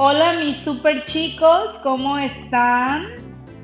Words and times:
Hola 0.00 0.34
mis 0.34 0.56
super 0.58 1.04
chicos, 1.06 1.70
¿cómo 1.82 2.16
están? 2.18 3.14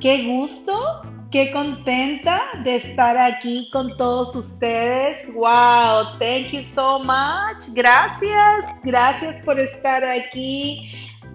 Qué 0.01 0.25
gusto, 0.25 1.03
qué 1.31 1.53
contenta 1.53 2.43
de 2.65 2.75
estar 2.75 3.17
aquí 3.17 3.71
con 3.73 3.97
todos 3.97 4.35
ustedes. 4.35 5.33
Wow, 5.33 6.19
thank 6.19 6.49
you 6.49 6.65
so 6.65 6.99
much. 6.99 7.69
Gracias, 7.69 8.65
gracias 8.83 9.45
por 9.45 9.61
estar 9.61 10.03
aquí. 10.03 10.91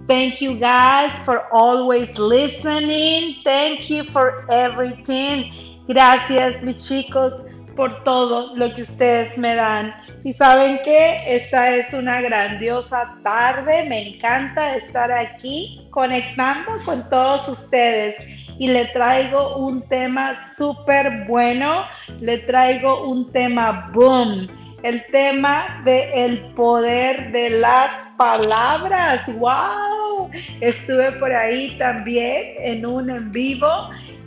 Thank 0.05 0.41
you 0.41 0.55
guys 0.55 1.13
for 1.23 1.45
always 1.53 2.09
listening. 2.19 3.37
Thank 3.45 3.89
you 3.89 4.03
for 4.03 4.45
everything. 4.49 5.49
Gracias 5.87 6.61
mis 6.61 6.75
chicos 6.85 7.31
por 7.79 8.03
todo 8.03 8.57
lo 8.57 8.73
que 8.73 8.81
ustedes 8.81 9.37
me 9.37 9.55
dan. 9.55 9.95
Y 10.25 10.33
saben 10.33 10.81
que 10.83 11.15
esta 11.33 11.73
es 11.73 11.93
una 11.93 12.19
grandiosa 12.19 13.15
tarde, 13.23 13.85
me 13.85 14.09
encanta 14.09 14.75
estar 14.75 15.09
aquí 15.13 15.87
conectando 15.89 16.71
con 16.83 17.09
todos 17.09 17.47
ustedes. 17.47 18.15
Y 18.59 18.67
le 18.67 18.87
traigo 18.87 19.55
un 19.55 19.87
tema 19.87 20.51
súper 20.57 21.25
bueno, 21.25 21.85
le 22.19 22.39
traigo 22.39 23.07
un 23.07 23.31
tema 23.31 23.89
boom, 23.93 24.49
el 24.83 25.05
tema 25.05 25.81
el 26.13 26.39
poder 26.55 27.31
de 27.31 27.49
las 27.61 27.91
palabras. 28.17 29.21
¡Wow! 29.37 30.29
Estuve 30.59 31.13
por 31.13 31.31
ahí 31.31 31.77
también 31.77 32.55
en 32.59 32.85
un 32.85 33.09
en 33.09 33.31
vivo 33.31 33.69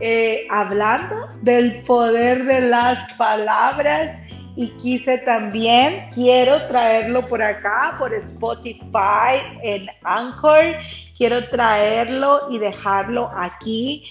eh, 0.04 0.48
hablando 0.50 1.28
del 1.42 1.82
poder 1.82 2.44
de 2.44 2.60
las 2.62 3.12
palabras 3.12 4.18
y 4.56 4.66
quise 4.82 5.18
también, 5.18 6.08
quiero 6.12 6.66
traerlo 6.66 7.28
por 7.28 7.40
acá, 7.40 7.94
por 8.00 8.12
Spotify, 8.12 9.38
en 9.62 9.86
Anchor, 10.02 10.74
quiero 11.16 11.46
traerlo 11.48 12.48
y 12.50 12.58
dejarlo 12.58 13.28
aquí, 13.32 14.04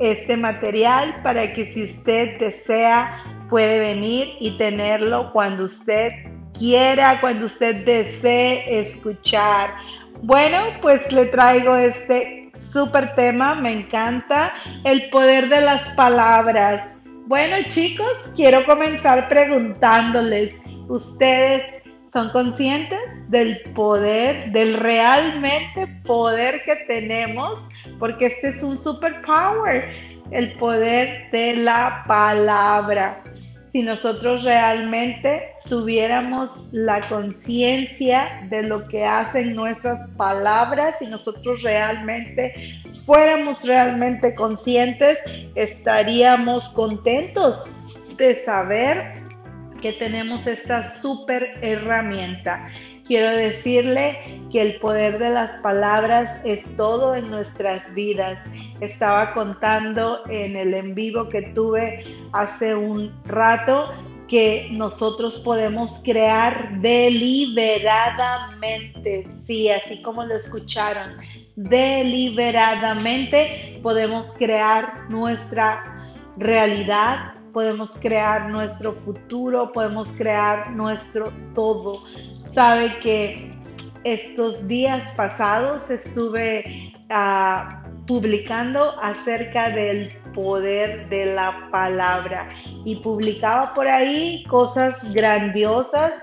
este 0.00 0.36
material, 0.36 1.14
para 1.22 1.52
que 1.52 1.72
si 1.72 1.84
usted 1.84 2.40
desea, 2.40 3.22
puede 3.48 3.78
venir 3.78 4.36
y 4.40 4.58
tenerlo 4.58 5.30
cuando 5.32 5.64
usted 5.64 6.10
quiera, 6.58 7.20
cuando 7.20 7.46
usted 7.46 7.84
desee 7.84 8.80
escuchar. 8.80 9.70
Bueno, 10.22 10.58
pues 10.82 11.10
le 11.12 11.26
traigo 11.26 11.76
este 11.76 12.45
Súper 12.76 13.14
tema, 13.14 13.54
me 13.54 13.72
encanta. 13.72 14.52
El 14.84 15.08
poder 15.08 15.48
de 15.48 15.62
las 15.62 15.80
palabras. 15.94 16.86
Bueno 17.24 17.56
chicos, 17.68 18.06
quiero 18.34 18.66
comenzar 18.66 19.30
preguntándoles, 19.30 20.52
¿ustedes 20.86 21.82
son 22.12 22.28
conscientes 22.32 22.98
del 23.28 23.62
poder, 23.74 24.52
del 24.52 24.74
realmente 24.74 25.86
poder 26.04 26.60
que 26.64 26.76
tenemos? 26.86 27.58
Porque 27.98 28.26
este 28.26 28.50
es 28.50 28.62
un 28.62 28.76
superpower, 28.76 29.88
el 30.30 30.52
poder 30.52 31.30
de 31.30 31.56
la 31.56 32.04
palabra 32.06 33.22
si 33.76 33.82
nosotros 33.82 34.42
realmente 34.42 35.52
tuviéramos 35.68 36.48
la 36.72 36.98
conciencia 37.10 38.46
de 38.48 38.62
lo 38.62 38.88
que 38.88 39.04
hacen 39.04 39.52
nuestras 39.52 40.08
palabras, 40.16 40.94
si 40.98 41.06
nosotros 41.06 41.62
realmente 41.62 42.54
fuéramos 43.04 43.62
realmente 43.66 44.34
conscientes, 44.34 45.18
estaríamos 45.54 46.70
contentos 46.70 47.64
de 48.16 48.42
saber 48.46 49.12
que 49.82 49.92
tenemos 49.92 50.46
esta 50.46 50.94
super 50.94 51.52
herramienta. 51.60 52.68
Quiero 53.06 53.36
decirle 53.36 54.40
que 54.50 54.60
el 54.60 54.80
poder 54.80 55.18
de 55.18 55.30
las 55.30 55.60
palabras 55.60 56.40
es 56.44 56.64
todo 56.76 57.14
en 57.14 57.30
nuestras 57.30 57.94
vidas. 57.94 58.38
Estaba 58.80 59.32
contando 59.32 60.22
en 60.28 60.56
el 60.56 60.74
en 60.74 60.94
vivo 60.94 61.28
que 61.28 61.42
tuve 61.42 62.04
hace 62.32 62.74
un 62.74 63.12
rato 63.24 63.92
que 64.26 64.68
nosotros 64.72 65.38
podemos 65.38 66.00
crear 66.02 66.80
deliberadamente, 66.80 69.22
sí, 69.46 69.70
así 69.70 70.02
como 70.02 70.24
lo 70.24 70.34
escucharon, 70.34 71.12
deliberadamente 71.54 73.78
podemos 73.82 74.26
crear 74.36 75.08
nuestra 75.08 76.10
realidad, 76.36 77.34
podemos 77.52 77.92
crear 78.00 78.50
nuestro 78.50 78.94
futuro, 78.94 79.70
podemos 79.70 80.10
crear 80.12 80.72
nuestro 80.72 81.32
todo 81.54 82.02
sabe 82.56 82.98
que 83.00 83.52
estos 84.02 84.66
días 84.66 85.10
pasados 85.10 85.82
estuve 85.90 86.90
ah, 87.10 87.84
publicando 88.06 88.98
acerca 89.02 89.68
del 89.68 90.08
poder 90.32 91.06
de 91.10 91.34
la 91.34 91.68
palabra 91.70 92.48
y 92.86 92.96
publicaba 92.96 93.74
por 93.74 93.86
ahí 93.86 94.42
cosas 94.48 94.94
grandiosas 95.12 96.14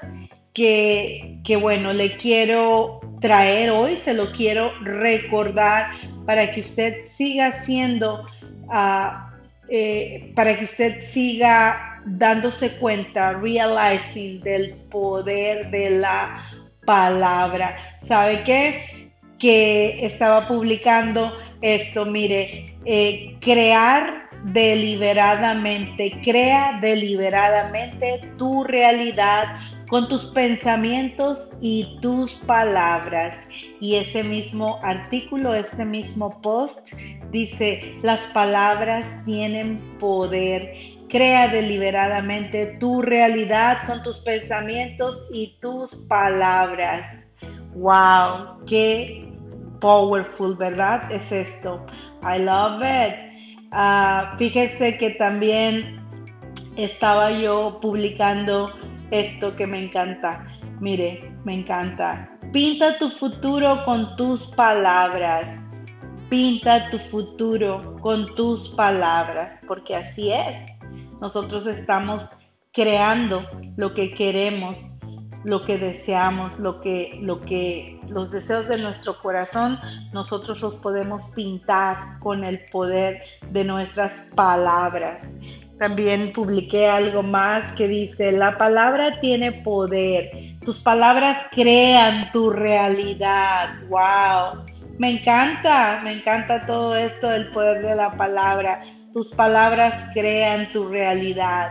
que, 0.55 1.39
bueno, 1.61 1.93
le 1.93 2.17
quiero 2.17 2.99
traer 3.21 3.69
hoy, 3.69 3.97
se 3.97 4.15
lo 4.15 4.31
quiero 4.31 4.71
recordar 4.81 5.91
para 6.25 6.49
que 6.49 6.61
usted 6.61 7.05
siga 7.15 7.49
haciendo, 7.49 8.25
ah, 8.71 9.29
eh, 9.69 10.33
para 10.35 10.57
que 10.57 10.63
usted 10.63 10.99
siga 11.03 11.92
dándose 12.05 12.77
cuenta, 12.77 13.33
realizing 13.33 14.39
del 14.39 14.75
poder 14.89 15.69
de 15.71 15.89
la 15.91 16.43
palabra. 16.85 17.75
¿Sabe 18.07 18.43
qué? 18.43 19.11
Que 19.39 20.05
estaba 20.05 20.47
publicando 20.47 21.33
esto, 21.61 22.05
mire, 22.05 22.75
eh, 22.85 23.37
crear 23.39 24.29
deliberadamente, 24.43 26.19
crea 26.21 26.79
deliberadamente 26.81 28.21
tu 28.37 28.63
realidad 28.65 29.55
con 29.89 30.07
tus 30.07 30.25
pensamientos 30.25 31.49
y 31.61 31.97
tus 32.01 32.33
palabras. 32.33 33.35
Y 33.79 33.95
ese 33.95 34.23
mismo 34.23 34.79
artículo, 34.83 35.53
este 35.53 35.85
mismo 35.85 36.41
post 36.41 36.91
dice, 37.31 37.95
las 38.01 38.19
palabras 38.27 39.05
tienen 39.25 39.79
poder 39.99 40.73
Crea 41.13 41.47
deliberadamente 41.47 42.77
tu 42.79 43.03
realidad 43.03 43.85
con 43.85 44.01
tus 44.01 44.17
pensamientos 44.17 45.21
y 45.31 45.59
tus 45.61 45.93
palabras. 46.07 47.15
¡Wow! 47.75 48.65
¡Qué 48.65 49.31
powerful, 49.79 50.55
¿verdad? 50.55 51.11
Es 51.11 51.31
esto. 51.31 51.85
I 52.23 52.39
love 52.39 52.81
it. 52.81 53.13
Uh, 53.71 54.35
fíjese 54.39 54.97
que 54.97 55.11
también 55.11 56.03
estaba 56.77 57.29
yo 57.31 57.77
publicando 57.79 58.71
esto 59.11 59.55
que 59.55 59.67
me 59.67 59.83
encanta. 59.83 60.47
Mire, 60.79 61.31
me 61.43 61.53
encanta. 61.53 62.27
Pinta 62.51 62.97
tu 62.97 63.07
futuro 63.07 63.83
con 63.85 64.15
tus 64.15 64.47
palabras. 64.47 65.45
Pinta 66.27 66.89
tu 66.89 66.97
futuro 66.97 67.97
con 68.01 68.33
tus 68.33 68.69
palabras, 68.69 69.59
porque 69.67 69.95
así 69.95 70.31
es. 70.31 70.72
Nosotros 71.21 71.65
estamos 71.65 72.29
creando 72.71 73.45
lo 73.77 73.93
que 73.93 74.13
queremos, 74.13 74.79
lo 75.43 75.63
que 75.65 75.77
deseamos, 75.77 76.57
lo 76.59 76.79
que, 76.79 77.19
lo 77.21 77.41
que, 77.41 77.99
los 78.09 78.31
deseos 78.31 78.67
de 78.67 78.77
nuestro 78.77 79.19
corazón, 79.19 79.79
nosotros 80.13 80.61
los 80.61 80.75
podemos 80.75 81.21
pintar 81.35 82.19
con 82.19 82.43
el 82.43 82.65
poder 82.71 83.21
de 83.51 83.63
nuestras 83.63 84.13
palabras. 84.35 85.21
También 85.79 86.31
publiqué 86.31 86.87
algo 86.87 87.23
más 87.23 87.73
que 87.73 87.87
dice, 87.87 88.31
la 88.31 88.57
palabra 88.57 89.19
tiene 89.19 89.51
poder, 89.51 90.29
tus 90.63 90.79
palabras 90.79 91.47
crean 91.51 92.31
tu 92.31 92.49
realidad. 92.49 93.81
¡Wow! 93.89 94.63
Me 94.97 95.09
encanta, 95.09 95.99
me 96.03 96.13
encanta 96.13 96.65
todo 96.65 96.95
esto 96.95 97.27
del 97.27 97.49
poder 97.49 97.83
de 97.83 97.95
la 97.95 98.15
palabra. 98.15 98.81
Tus 99.13 99.29
palabras 99.29 99.93
crean 100.13 100.71
tu 100.71 100.87
realidad. 100.87 101.69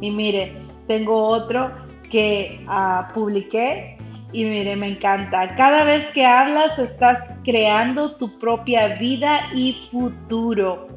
Y 0.00 0.10
mire, 0.10 0.56
tengo 0.88 1.24
otro 1.24 1.70
que 2.10 2.64
ah, 2.66 3.08
publiqué 3.14 3.96
y 4.32 4.44
mire, 4.44 4.74
me 4.74 4.88
encanta. 4.88 5.54
Cada 5.54 5.84
vez 5.84 6.06
que 6.10 6.26
hablas 6.26 6.78
estás 6.78 7.38
creando 7.44 8.16
tu 8.16 8.38
propia 8.38 8.96
vida 8.96 9.40
y 9.54 9.88
futuro. 9.90 10.88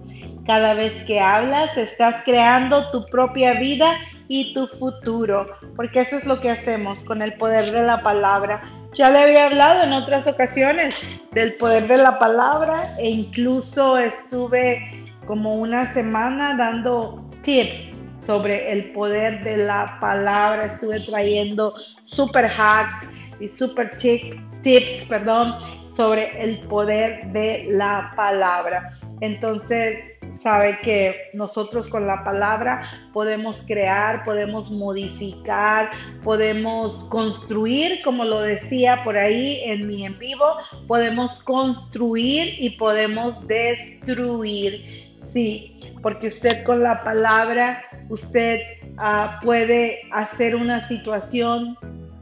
Cada 0.47 0.73
vez 0.73 0.93
que 1.03 1.19
hablas 1.19 1.77
estás 1.77 2.23
creando 2.25 2.89
tu 2.89 3.05
propia 3.05 3.53
vida 3.53 3.93
y 4.27 4.53
tu 4.55 4.65
futuro. 4.65 5.45
Porque 5.75 6.01
eso 6.01 6.17
es 6.17 6.25
lo 6.25 6.39
que 6.39 6.49
hacemos 6.49 7.03
con 7.03 7.21
el 7.21 7.33
poder 7.33 7.71
de 7.71 7.83
la 7.83 8.01
palabra. 8.01 8.61
Ya 8.93 9.09
le 9.09 9.19
había 9.19 9.45
hablado 9.45 9.83
en 9.83 9.93
otras 9.93 10.25
ocasiones 10.27 10.95
del 11.31 11.53
poder 11.53 11.87
de 11.87 11.97
la 11.97 12.19
palabra 12.19 12.95
e 12.99 13.09
incluso 13.09 13.97
estuve 13.97 15.02
como 15.25 15.55
una 15.55 15.93
semana 15.93 16.55
dando 16.55 17.27
tips 17.43 17.93
sobre 18.25 18.71
el 18.71 18.91
poder 18.91 19.43
de 19.43 19.57
la 19.57 19.97
palabra. 19.99 20.65
Estuve 20.65 20.99
trayendo 20.99 21.73
super 22.03 22.45
hacks 22.45 23.07
y 23.39 23.47
super 23.49 23.95
tips, 23.97 25.05
perdón, 25.07 25.55
sobre 25.95 26.41
el 26.41 26.59
poder 26.67 27.27
de 27.31 27.67
la 27.69 28.11
palabra. 28.15 28.97
Entonces, 29.21 30.13
sabe 30.41 30.77
que 30.81 31.29
nosotros 31.33 31.87
con 31.87 32.05
la 32.05 32.23
palabra 32.23 32.81
podemos 33.13 33.63
crear, 33.65 34.23
podemos 34.25 34.69
modificar, 34.69 35.91
podemos 36.23 37.05
construir, 37.05 38.01
como 38.03 38.25
lo 38.25 38.41
decía 38.41 39.03
por 39.03 39.17
ahí 39.17 39.61
en 39.63 39.87
mi 39.87 40.05
en 40.05 40.19
vivo, 40.19 40.45
podemos 40.87 41.39
construir 41.43 42.55
y 42.59 42.71
podemos 42.71 43.47
destruir. 43.47 45.02
Sí, 45.33 45.77
porque 46.01 46.27
usted 46.27 46.63
con 46.63 46.83
la 46.83 47.01
palabra, 47.01 47.83
usted 48.09 48.59
uh, 48.97 49.43
puede 49.43 49.99
hacer 50.11 50.55
una 50.55 50.87
situación 50.87 51.77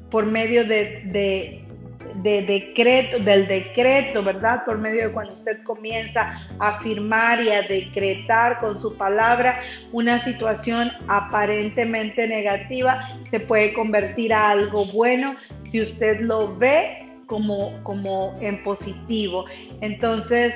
por 0.10 0.26
medio 0.26 0.66
de, 0.66 1.04
de 1.06 1.62
de 2.16 2.42
decreto, 2.44 3.20
del 3.20 3.48
decreto, 3.48 4.24
¿verdad? 4.24 4.64
Por 4.66 4.78
medio 4.78 5.08
de 5.08 5.14
cuando 5.14 5.34
usted 5.34 5.64
comienza 5.64 6.34
a 6.60 6.70
afirmar 6.70 7.42
y 7.42 7.50
a 7.50 7.62
decretar 7.62 8.60
con 8.60 8.80
su 8.80 8.96
palabra 8.96 9.60
una 9.92 10.24
situación 10.24 10.92
aparentemente 11.08 12.28
negativa, 12.28 13.08
se 13.30 13.40
puede 13.40 13.74
convertir 13.74 14.34
a 14.34 14.50
algo 14.50 14.86
bueno 14.86 15.36
si 15.70 15.82
usted 15.82 16.20
lo 16.22 16.56
ve 16.58 16.98
como, 17.28 17.82
como 17.84 18.38
en 18.42 18.62
positivo. 18.62 19.46
Entonces, 19.80 20.54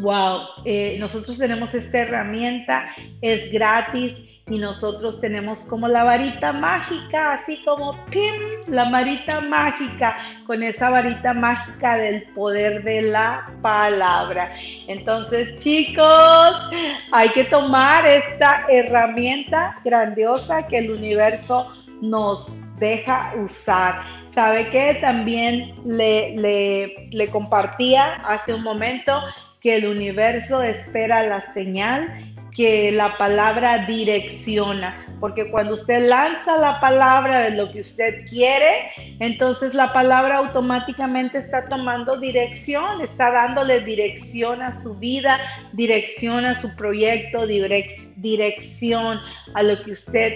wow, 0.00 0.40
eh, 0.64 0.96
nosotros 0.98 1.38
tenemos 1.38 1.74
esta 1.74 1.98
herramienta, 1.98 2.86
es 3.20 3.50
gratis 3.50 4.14
y 4.50 4.58
nosotros 4.58 5.20
tenemos 5.20 5.58
como 5.60 5.88
la 5.88 6.04
varita 6.04 6.52
mágica, 6.52 7.34
así 7.34 7.62
como 7.64 8.04
¡pim! 8.06 8.32
la 8.68 8.88
varita 8.90 9.40
mágica, 9.40 10.16
con 10.46 10.62
esa 10.62 10.90
varita 10.90 11.34
mágica 11.34 11.96
del 11.96 12.22
poder 12.34 12.82
de 12.82 13.02
la 13.02 13.52
palabra. 13.60 14.52
Entonces, 14.86 15.58
chicos, 15.58 16.70
hay 17.12 17.28
que 17.30 17.44
tomar 17.44 18.06
esta 18.06 18.66
herramienta 18.68 19.80
grandiosa 19.84 20.66
que 20.66 20.78
el 20.78 20.90
universo 20.92 21.72
nos 22.00 22.46
deja 22.78 23.32
usar. 23.36 24.02
¿Sabe 24.32 24.68
que 24.68 24.94
También 25.00 25.74
le, 25.84 26.36
le, 26.36 27.08
le 27.10 27.28
compartía 27.28 28.14
hace 28.24 28.54
un 28.54 28.62
momento 28.62 29.20
que 29.68 29.76
el 29.76 29.86
universo 29.86 30.62
espera 30.62 31.22
la 31.24 31.42
señal 31.52 32.08
que 32.56 32.90
la 32.90 33.18
palabra 33.18 33.84
direcciona, 33.84 34.96
porque 35.20 35.50
cuando 35.50 35.74
usted 35.74 36.08
lanza 36.08 36.56
la 36.56 36.80
palabra 36.80 37.40
de 37.40 37.50
lo 37.50 37.70
que 37.70 37.80
usted 37.80 38.24
quiere, 38.26 38.88
entonces 39.20 39.74
la 39.74 39.92
palabra 39.92 40.38
automáticamente 40.38 41.36
está 41.36 41.68
tomando 41.68 42.16
dirección, 42.16 43.02
está 43.02 43.30
dándole 43.30 43.80
dirección 43.80 44.62
a 44.62 44.80
su 44.82 44.94
vida, 44.94 45.38
dirección 45.74 46.46
a 46.46 46.54
su 46.54 46.74
proyecto, 46.74 47.46
dirección 47.46 49.20
a 49.52 49.62
lo 49.62 49.82
que 49.82 49.90
usted 49.90 50.32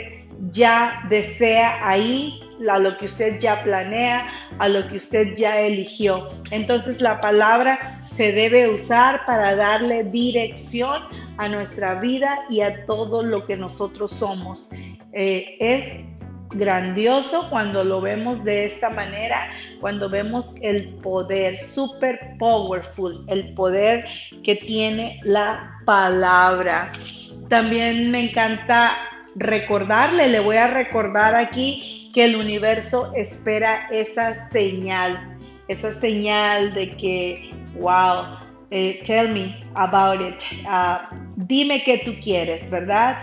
ya 0.51 1.05
desea 1.09 1.79
ahí, 1.89 2.39
a 2.71 2.79
lo 2.79 2.99
que 2.99 3.07
usted 3.07 3.39
ya 3.39 3.63
planea, 3.63 4.29
a 4.59 4.69
lo 4.69 4.87
que 4.89 4.99
usted 4.99 5.35
ya 5.37 5.59
eligió. 5.59 6.29
Entonces 6.51 7.01
la 7.01 7.19
palabra 7.19 8.02
se 8.17 8.33
debe 8.33 8.69
usar 8.69 9.25
para 9.27 9.55
darle 9.57 10.05
dirección 10.05 11.03
a 11.39 11.49
nuestra 11.49 11.95
vida 11.95 12.45
y 12.51 12.61
a 12.61 12.85
todo 12.85 13.23
lo 13.23 13.45
que 13.45 13.57
nosotros 13.57 14.11
somos. 14.11 14.69
Eh, 15.13 15.57
es 15.59 16.05
grandioso 16.55 17.49
cuando 17.49 17.83
lo 17.83 18.01
vemos 18.01 18.45
de 18.45 18.67
esta 18.67 18.91
manera, 18.91 19.49
cuando 19.81 20.09
vemos 20.09 20.51
el 20.61 20.89
poder, 20.97 21.59
super 21.59 22.37
powerful, 22.39 23.25
el 23.29 23.55
poder 23.55 24.05
que 24.43 24.57
tiene 24.57 25.19
la 25.25 25.77
palabra. 25.85 26.93
También 27.49 28.11
me 28.11 28.29
encanta 28.31 28.97
recordarle, 29.35 30.29
le 30.29 30.41
voy 30.41 30.57
a 30.57 30.67
recordar 30.67 31.35
aquí 31.35 32.11
que 32.13 32.27
el 32.27 32.37
universo 32.37 33.13
espera 33.15 33.89
esa 33.91 34.51
señal, 34.51 35.37
esa 35.69 35.99
señal 36.01 36.75
de 36.75 36.95
que 36.97 37.62
Wow. 37.75 38.39
Eh, 38.71 39.03
tell 39.05 39.29
me 39.29 39.59
about 39.75 40.23
it. 40.23 40.43
Ah, 40.67 41.09
dime 41.37 41.83
qué 41.83 41.99
tú 41.99 42.13
quieres, 42.23 42.69
¿verdad? 42.71 43.19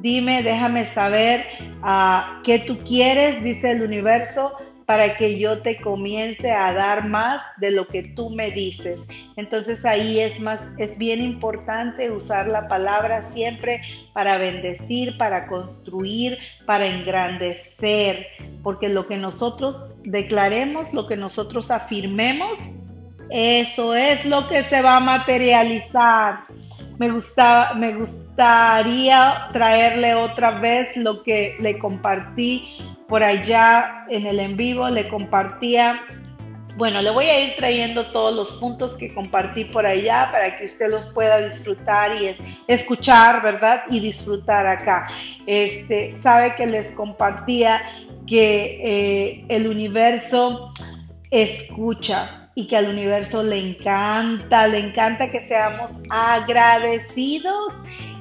Dime, 0.00 0.42
déjame 0.42 0.84
saber 0.84 1.46
uh, 1.82 2.42
qué 2.42 2.58
tú 2.58 2.78
quieres, 2.84 3.42
dice 3.42 3.70
el 3.70 3.82
universo, 3.82 4.56
para 4.90 5.14
que 5.14 5.38
yo 5.38 5.62
te 5.62 5.76
comience 5.76 6.50
a 6.50 6.72
dar 6.72 7.08
más 7.08 7.42
de 7.58 7.70
lo 7.70 7.86
que 7.86 8.02
tú 8.02 8.28
me 8.28 8.50
dices. 8.50 9.00
Entonces 9.36 9.84
ahí 9.84 10.18
es 10.18 10.40
más, 10.40 10.60
es 10.78 10.98
bien 10.98 11.22
importante 11.22 12.10
usar 12.10 12.48
la 12.48 12.66
palabra 12.66 13.22
siempre 13.32 13.82
para 14.12 14.36
bendecir, 14.36 15.16
para 15.16 15.46
construir, 15.46 16.38
para 16.66 16.86
engrandecer, 16.86 18.26
porque 18.62 18.88
lo 18.88 19.06
que 19.06 19.16
nosotros 19.16 19.94
declaremos, 20.02 20.92
lo 20.92 21.06
que 21.06 21.16
nosotros 21.16 21.70
afirmemos, 21.70 22.58
eso 23.30 23.94
es 23.94 24.24
lo 24.26 24.48
que 24.48 24.64
se 24.64 24.82
va 24.82 24.96
a 24.96 25.00
materializar. 25.00 26.40
Me, 26.98 27.10
gusta, 27.10 27.72
me 27.76 27.94
gustaría 27.94 29.46
traerle 29.52 30.14
otra 30.14 30.52
vez 30.52 30.96
lo 30.96 31.22
que 31.22 31.56
le 31.60 31.78
compartí 31.78 32.76
por 33.08 33.22
allá 33.22 34.04
en 34.08 34.26
el 34.26 34.40
en 34.40 34.56
vivo. 34.56 34.88
Le 34.88 35.08
compartía, 35.08 36.02
bueno, 36.76 37.00
le 37.02 37.10
voy 37.10 37.26
a 37.26 37.40
ir 37.44 37.54
trayendo 37.54 38.06
todos 38.06 38.34
los 38.34 38.50
puntos 38.58 38.92
que 38.92 39.14
compartí 39.14 39.64
por 39.64 39.86
allá 39.86 40.28
para 40.32 40.56
que 40.56 40.64
usted 40.64 40.90
los 40.90 41.04
pueda 41.06 41.40
disfrutar 41.40 42.20
y 42.20 42.36
escuchar, 42.66 43.42
¿verdad? 43.42 43.82
Y 43.90 44.00
disfrutar 44.00 44.66
acá. 44.66 45.06
Este, 45.46 46.16
sabe 46.20 46.54
que 46.56 46.66
les 46.66 46.92
compartía 46.92 47.82
que 48.26 48.80
eh, 48.82 49.44
el 49.48 49.66
universo 49.66 50.72
escucha, 51.30 52.39
y 52.54 52.66
que 52.66 52.76
al 52.76 52.88
universo 52.88 53.42
le 53.42 53.58
encanta, 53.58 54.66
le 54.66 54.78
encanta 54.78 55.30
que 55.30 55.46
seamos 55.46 55.92
agradecidos, 56.10 57.72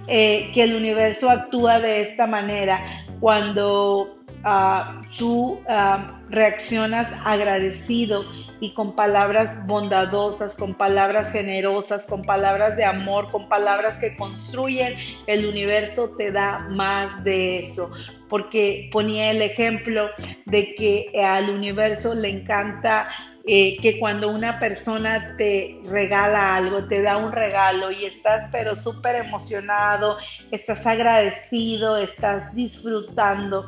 eh, 0.08 0.50
que 0.54 0.64
el 0.64 0.76
universo 0.76 1.30
actúa 1.30 1.80
de 1.80 2.02
esta 2.02 2.28
manera. 2.28 2.82
Cuando 3.20 4.18
ah, 4.44 5.02
tú 5.18 5.62
ah, 5.68 6.20
reaccionas 6.30 7.08
agradecido 7.26 8.24
y 8.60 8.74
con 8.74 8.96
palabras 8.96 9.66
bondadosas, 9.66 10.56
con 10.56 10.76
palabras 10.76 11.32
generosas, 11.32 12.06
con 12.06 12.22
palabras 12.22 12.76
de 12.76 12.86
amor, 12.86 13.32
con 13.32 13.48
palabras 13.48 13.96
que 13.96 14.16
construyen, 14.16 14.96
el 15.28 15.46
universo 15.46 16.10
te 16.18 16.32
da 16.32 16.60
más 16.70 17.24
de 17.24 17.60
eso. 17.60 17.90
Porque 18.28 18.90
ponía 18.92 19.32
el 19.32 19.42
ejemplo 19.42 20.10
de 20.46 20.76
que 20.76 21.12
al 21.24 21.50
universo 21.50 22.14
le 22.14 22.30
encanta 22.30 23.08
eh, 23.52 23.78
que 23.82 23.98
cuando 23.98 24.30
una 24.30 24.60
persona 24.60 25.34
te 25.36 25.82
regala 25.86 26.56
algo, 26.56 26.84
te 26.84 27.02
da 27.02 27.18
un 27.18 27.32
regalo 27.32 27.90
y 27.90 28.06
estás 28.06 28.48
pero 28.52 28.76
súper 28.76 29.16
emocionado, 29.16 30.20
estás 30.52 30.86
agradecido, 30.86 31.98
estás 31.98 32.54
disfrutando 32.54 33.66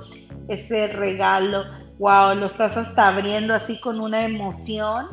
ese 0.50 0.86
regalo, 0.86 1.66
wow, 1.98 2.36
lo 2.36 2.46
estás 2.46 2.78
hasta 2.78 3.08
abriendo 3.08 3.56
así 3.56 3.80
con 3.80 4.00
una 4.00 4.24
emoción, 4.24 5.08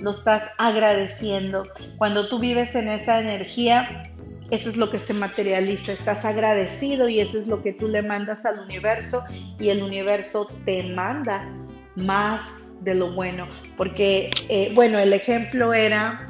lo 0.00 0.10
estás 0.10 0.42
agradeciendo. 0.58 1.68
Cuando 1.96 2.26
tú 2.26 2.40
vives 2.40 2.74
en 2.74 2.88
esa 2.88 3.20
energía, 3.20 4.10
eso 4.50 4.70
es 4.70 4.76
lo 4.76 4.90
que 4.90 4.98
se 4.98 5.14
materializa, 5.14 5.92
estás 5.92 6.24
agradecido 6.24 7.08
y 7.08 7.20
eso 7.20 7.38
es 7.38 7.46
lo 7.46 7.62
que 7.62 7.74
tú 7.74 7.86
le 7.86 8.02
mandas 8.02 8.44
al 8.44 8.58
universo 8.58 9.22
y 9.60 9.68
el 9.68 9.84
universo 9.84 10.48
te 10.64 10.82
manda 10.82 11.48
más 11.94 12.40
de 12.80 12.94
lo 12.94 13.12
bueno, 13.12 13.46
porque, 13.76 14.30
eh, 14.48 14.70
bueno, 14.74 14.98
el 14.98 15.12
ejemplo 15.12 15.72
era 15.74 16.26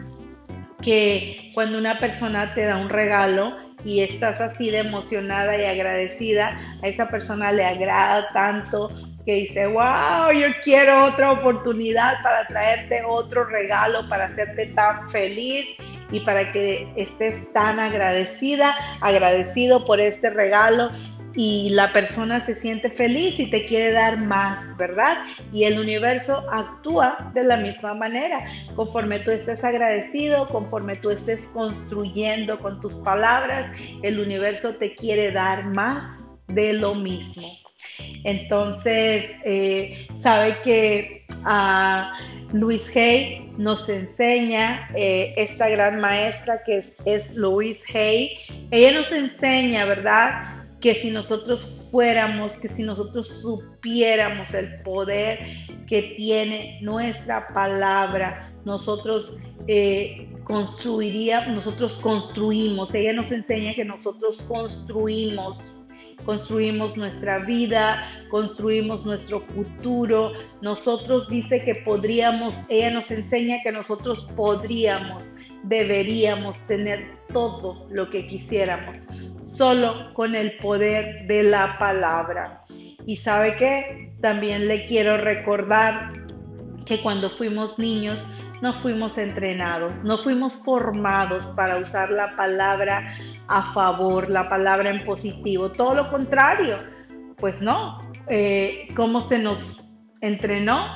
que 0.82 1.50
cuando 1.54 1.78
una 1.78 1.98
persona 1.98 2.54
te 2.54 2.64
da 2.64 2.76
un 2.76 2.88
regalo 2.88 3.56
y 3.84 4.00
estás 4.00 4.40
así 4.40 4.70
de 4.70 4.78
emocionada 4.78 5.56
y 5.56 5.64
agradecida, 5.64 6.56
a 6.82 6.88
esa 6.88 7.08
persona 7.08 7.52
le 7.52 7.64
agrada 7.64 8.28
tanto 8.32 8.90
que 9.24 9.34
dice, 9.34 9.66
wow, 9.66 10.32
yo 10.34 10.48
quiero 10.64 11.04
otra 11.04 11.32
oportunidad 11.32 12.22
para 12.22 12.46
traerte 12.46 13.02
otro 13.06 13.44
regalo, 13.44 14.08
para 14.08 14.26
hacerte 14.26 14.66
tan 14.66 15.10
feliz 15.10 15.66
y 16.10 16.20
para 16.20 16.50
que 16.52 16.88
estés 16.96 17.52
tan 17.52 17.78
agradecida, 17.78 18.74
agradecido 19.00 19.84
por 19.84 20.00
este 20.00 20.30
regalo 20.30 20.90
y 21.34 21.70
la 21.70 21.92
persona 21.92 22.44
se 22.44 22.54
siente 22.54 22.90
feliz 22.90 23.38
y 23.38 23.50
te 23.50 23.64
quiere 23.64 23.92
dar 23.92 24.18
más, 24.18 24.76
¿verdad? 24.76 25.18
Y 25.52 25.64
el 25.64 25.78
universo 25.78 26.44
actúa 26.50 27.30
de 27.34 27.44
la 27.44 27.56
misma 27.56 27.94
manera. 27.94 28.38
Conforme 28.74 29.20
tú 29.20 29.30
estés 29.30 29.62
agradecido, 29.62 30.48
conforme 30.48 30.96
tú 30.96 31.10
estés 31.10 31.42
construyendo 31.52 32.58
con 32.58 32.80
tus 32.80 32.92
palabras, 32.94 33.70
el 34.02 34.18
universo 34.20 34.74
te 34.74 34.94
quiere 34.94 35.30
dar 35.32 35.66
más 35.66 36.20
de 36.48 36.72
lo 36.72 36.94
mismo. 36.94 37.48
Entonces, 38.24 39.26
eh, 39.44 40.08
sabe 40.22 40.56
que 40.62 41.26
ah, 41.44 42.12
Luis 42.52 42.84
Hay 42.96 43.52
nos 43.56 43.88
enseña, 43.88 44.90
eh, 44.94 45.34
esta 45.36 45.68
gran 45.68 46.00
maestra 46.00 46.62
que 46.64 46.78
es, 46.78 46.92
es 47.04 47.34
Louise 47.34 47.82
Hay, 47.94 48.36
ella 48.70 48.92
nos 48.92 49.12
enseña, 49.12 49.84
¿verdad? 49.84 50.49
Que 50.80 50.94
si 50.94 51.10
nosotros 51.10 51.86
fuéramos, 51.90 52.52
que 52.52 52.68
si 52.68 52.82
nosotros 52.82 53.28
supiéramos 53.42 54.54
el 54.54 54.76
poder 54.82 55.38
que 55.86 56.14
tiene 56.16 56.78
nuestra 56.82 57.48
palabra, 57.48 58.52
nosotros 58.64 59.36
eh, 59.66 60.28
construiríamos, 60.44 61.54
nosotros 61.54 61.98
construimos, 61.98 62.94
ella 62.94 63.12
nos 63.12 63.30
enseña 63.30 63.74
que 63.74 63.84
nosotros 63.84 64.38
construimos 64.48 65.62
construimos 66.24 66.96
nuestra 66.96 67.38
vida, 67.38 68.06
construimos 68.30 69.04
nuestro 69.04 69.40
futuro. 69.40 70.32
Nosotros 70.62 71.28
dice 71.28 71.62
que 71.64 71.76
podríamos, 71.76 72.60
ella 72.68 72.90
nos 72.90 73.10
enseña 73.10 73.60
que 73.62 73.72
nosotros 73.72 74.26
podríamos, 74.36 75.24
deberíamos 75.64 76.56
tener 76.66 77.10
todo 77.32 77.86
lo 77.90 78.10
que 78.10 78.26
quisiéramos, 78.26 78.96
solo 79.60 80.14
con 80.14 80.34
el 80.34 80.56
poder 80.56 81.26
de 81.26 81.42
la 81.42 81.76
palabra. 81.76 82.62
Y 83.04 83.16
sabe 83.16 83.56
que 83.56 84.14
también 84.22 84.66
le 84.66 84.86
quiero 84.86 85.18
recordar 85.18 86.14
que 86.86 86.98
cuando 87.02 87.28
fuimos 87.28 87.78
niños 87.78 88.24
no 88.62 88.72
fuimos 88.72 89.18
entrenados, 89.18 89.92
no 90.02 90.16
fuimos 90.16 90.54
formados 90.54 91.44
para 91.56 91.76
usar 91.76 92.10
la 92.10 92.34
palabra 92.36 93.14
a 93.48 93.60
favor, 93.74 94.30
la 94.30 94.48
palabra 94.48 94.88
en 94.88 95.04
positivo, 95.04 95.70
todo 95.70 95.94
lo 95.94 96.08
contrario, 96.08 96.78
pues 97.36 97.60
no. 97.60 97.98
Eh, 98.28 98.88
¿Cómo 98.96 99.20
se 99.20 99.38
nos 99.38 99.82
entrenó? 100.22 100.86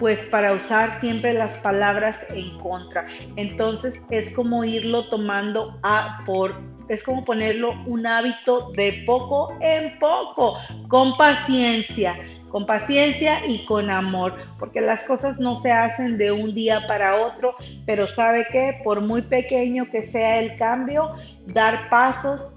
Pues 0.00 0.18
para 0.26 0.52
usar 0.52 0.98
siempre 0.98 1.34
las 1.34 1.52
palabras 1.58 2.16
en 2.30 2.58
contra. 2.58 3.06
Entonces 3.36 3.94
es 4.10 4.32
como 4.32 4.64
irlo 4.64 5.08
tomando 5.08 5.78
a 5.84 6.16
por, 6.26 6.60
es 6.88 7.04
como 7.04 7.24
ponerlo 7.24 7.74
un 7.86 8.06
hábito 8.06 8.72
de 8.72 9.04
poco 9.06 9.56
en 9.60 9.96
poco, 10.00 10.58
con 10.88 11.16
paciencia 11.16 12.16
con 12.50 12.66
paciencia 12.66 13.46
y 13.46 13.64
con 13.64 13.90
amor, 13.90 14.34
porque 14.58 14.80
las 14.80 15.02
cosas 15.04 15.38
no 15.38 15.54
se 15.54 15.72
hacen 15.72 16.18
de 16.18 16.32
un 16.32 16.52
día 16.52 16.86
para 16.86 17.16
otro, 17.16 17.54
pero 17.86 18.06
sabe 18.06 18.46
que 18.50 18.76
por 18.84 19.00
muy 19.00 19.22
pequeño 19.22 19.88
que 19.88 20.02
sea 20.02 20.40
el 20.40 20.56
cambio, 20.56 21.12
dar 21.46 21.88
pasos 21.88 22.52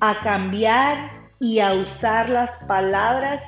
a 0.00 0.20
cambiar 0.22 1.10
y 1.40 1.58
a 1.58 1.74
usar 1.74 2.30
las 2.30 2.50
palabras 2.68 3.42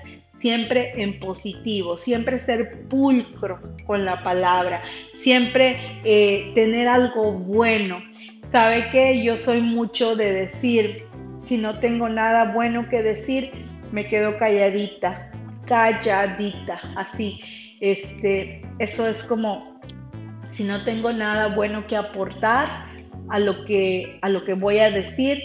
siempre 0.45 0.93
en 1.03 1.19
positivo, 1.21 1.97
siempre 1.97 2.39
ser 2.39 2.87
pulcro 2.91 3.59
con 3.87 4.05
la 4.05 4.21
palabra, 4.21 4.83
siempre 5.15 5.79
eh, 6.05 6.53
tener 6.55 6.87
algo 6.87 7.33
bueno. 7.33 8.03
Sabe 8.53 8.91
que 8.91 9.23
yo 9.23 9.39
soy 9.39 9.63
mucho 9.63 10.15
de 10.17 10.33
decir, 10.33 11.07
si 11.41 11.57
no 11.57 11.79
tengo 11.79 12.11
nada 12.11 12.53
bueno 12.53 12.91
que 12.91 13.03
decir, 13.03 13.53
me 13.91 14.07
quedo 14.07 14.37
calladita, 14.37 15.33
calladita, 15.67 16.79
así. 16.95 17.41
Este, 17.81 18.61
eso 18.79 19.09
es 19.09 19.25
como 19.25 19.81
si 20.51 20.65
no 20.65 20.85
tengo 20.85 21.11
nada 21.15 21.47
bueno 21.55 21.87
que 21.87 21.97
aportar 21.97 22.69
a 23.31 23.39
lo 23.39 23.65
que, 23.65 24.19
a 24.21 24.29
lo 24.29 24.45
que 24.45 24.53
voy 24.53 24.79
a 24.81 24.91
decir, 24.91 25.43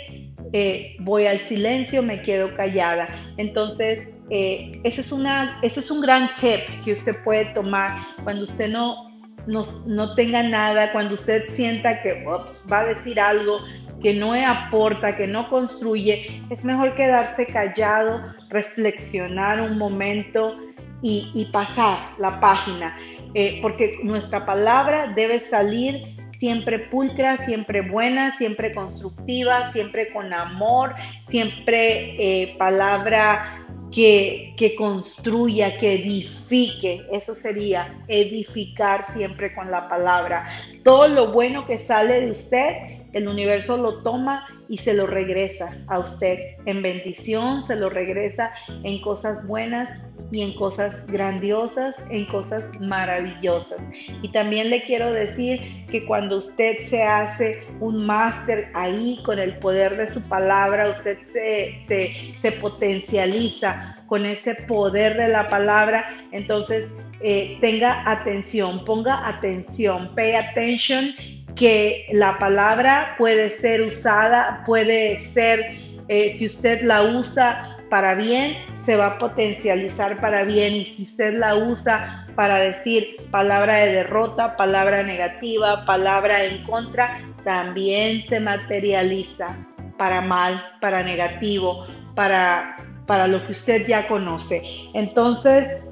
eh, 0.51 0.97
voy 0.99 1.25
al 1.25 1.37
silencio, 1.37 2.03
me 2.03 2.21
quedo 2.21 2.53
callada. 2.53 3.07
Entonces, 3.37 4.09
eh, 4.29 4.79
eso, 4.83 5.01
es 5.01 5.11
una, 5.11 5.59
eso 5.61 5.79
es 5.79 5.89
un 5.89 6.01
gran 6.01 6.33
tip 6.33 6.59
que 6.83 6.93
usted 6.93 7.15
puede 7.23 7.45
tomar 7.53 7.97
cuando 8.23 8.43
usted 8.43 8.69
no, 8.69 9.09
no, 9.47 9.65
no 9.85 10.13
tenga 10.15 10.43
nada, 10.43 10.91
cuando 10.91 11.15
usted 11.15 11.43
sienta 11.55 12.01
que 12.01 12.23
va 12.71 12.79
a 12.79 12.85
decir 12.85 13.19
algo 13.19 13.59
que 14.01 14.13
no 14.13 14.33
aporta, 14.33 15.15
que 15.15 15.27
no 15.27 15.49
construye, 15.49 16.43
es 16.49 16.63
mejor 16.63 16.95
quedarse 16.95 17.45
callado, 17.45 18.33
reflexionar 18.49 19.61
un 19.61 19.77
momento 19.77 20.57
y, 21.01 21.49
pasar 21.51 21.97
la 22.17 22.39
página, 22.39 22.97
eh, 23.33 23.59
porque 23.61 23.99
nuestra 24.03 24.45
palabra 24.45 25.13
debe 25.15 25.39
salir 25.39 26.15
siempre 26.39 26.79
pulcra, 26.79 27.37
siempre 27.45 27.81
buena, 27.81 28.37
siempre 28.37 28.73
constructiva, 28.73 29.71
siempre 29.71 30.11
con 30.11 30.33
amor, 30.33 30.95
siempre 31.29 32.15
eh, 32.17 32.55
palabra 32.57 33.58
que, 33.91 34.75
construya, 34.77 35.77
que 35.77 35.93
edifique. 35.93 37.05
Eso 37.11 37.35
sería 37.35 38.03
edificar 38.07 39.13
siempre 39.13 39.53
con 39.53 39.69
la 39.71 39.89
palabra. 39.89 40.47
Todo 40.83 41.07
lo 41.07 41.31
bueno 41.31 41.65
que 41.65 41.79
sale 41.79 42.21
de 42.21 42.31
usted 42.31 42.75
el 43.13 43.27
universo 43.27 43.77
lo 43.77 44.01
toma 44.03 44.45
y 44.67 44.77
se 44.77 44.93
lo 44.93 45.07
regresa 45.07 45.71
a 45.87 45.99
usted 45.99 46.37
en 46.65 46.81
bendición, 46.81 47.65
se 47.65 47.75
lo 47.75 47.89
regresa 47.89 48.51
en 48.83 49.01
cosas 49.01 49.45
buenas 49.47 49.99
y 50.31 50.41
en 50.41 50.53
cosas 50.55 51.05
grandiosas, 51.07 51.95
en 52.09 52.25
cosas 52.25 52.63
maravillosas. 52.79 53.79
Y 54.21 54.31
también 54.31 54.69
le 54.69 54.83
quiero 54.83 55.11
decir 55.11 55.85
que 55.89 56.05
cuando 56.05 56.37
usted 56.37 56.87
se 56.87 57.03
hace 57.03 57.63
un 57.79 58.05
máster 58.05 58.69
ahí 58.75 59.19
con 59.23 59.39
el 59.39 59.57
poder 59.57 59.97
de 59.97 60.13
su 60.13 60.21
palabra, 60.21 60.89
usted 60.89 61.17
se, 61.25 62.33
se, 62.41 62.51
potencializa 62.53 63.95
con 64.07 64.25
ese 64.25 64.55
poder 64.55 65.15
de 65.17 65.27
la 65.27 65.49
palabra, 65.49 66.05
entonces 66.31 66.89
eh, 67.21 67.57
tenga 67.61 68.09
atención, 68.09 68.83
ponga 68.83 69.27
atención, 69.27 70.13
pay 70.15 70.33
attention 70.33 71.13
que 71.55 72.07
la 72.11 72.37
palabra 72.37 73.15
puede 73.17 73.49
ser 73.49 73.81
usada, 73.81 74.63
puede 74.65 75.31
ser, 75.33 75.59
eh, 76.07 76.35
si 76.37 76.45
usted 76.45 76.81
la 76.81 77.03
usa 77.03 77.77
para 77.89 78.15
bien, 78.15 78.55
se 78.85 78.95
va 78.95 79.07
a 79.07 79.17
potencializar 79.17 80.19
para 80.21 80.43
bien. 80.43 80.73
Y 80.73 80.85
si 80.85 81.03
usted 81.03 81.37
la 81.37 81.55
usa 81.55 82.25
para 82.35 82.57
decir 82.57 83.17
palabra 83.31 83.77
de 83.77 83.93
derrota, 83.93 84.55
palabra 84.55 85.03
negativa, 85.03 85.85
palabra 85.85 86.43
en 86.45 86.63
contra, 86.63 87.19
también 87.43 88.21
se 88.27 88.39
materializa 88.39 89.57
para 89.97 90.21
mal, 90.21 90.63
para 90.79 91.03
negativo, 91.03 91.85
para, 92.15 92.77
para 93.05 93.27
lo 93.27 93.45
que 93.45 93.51
usted 93.51 93.85
ya 93.85 94.07
conoce. 94.07 94.61
Entonces, 94.93 95.83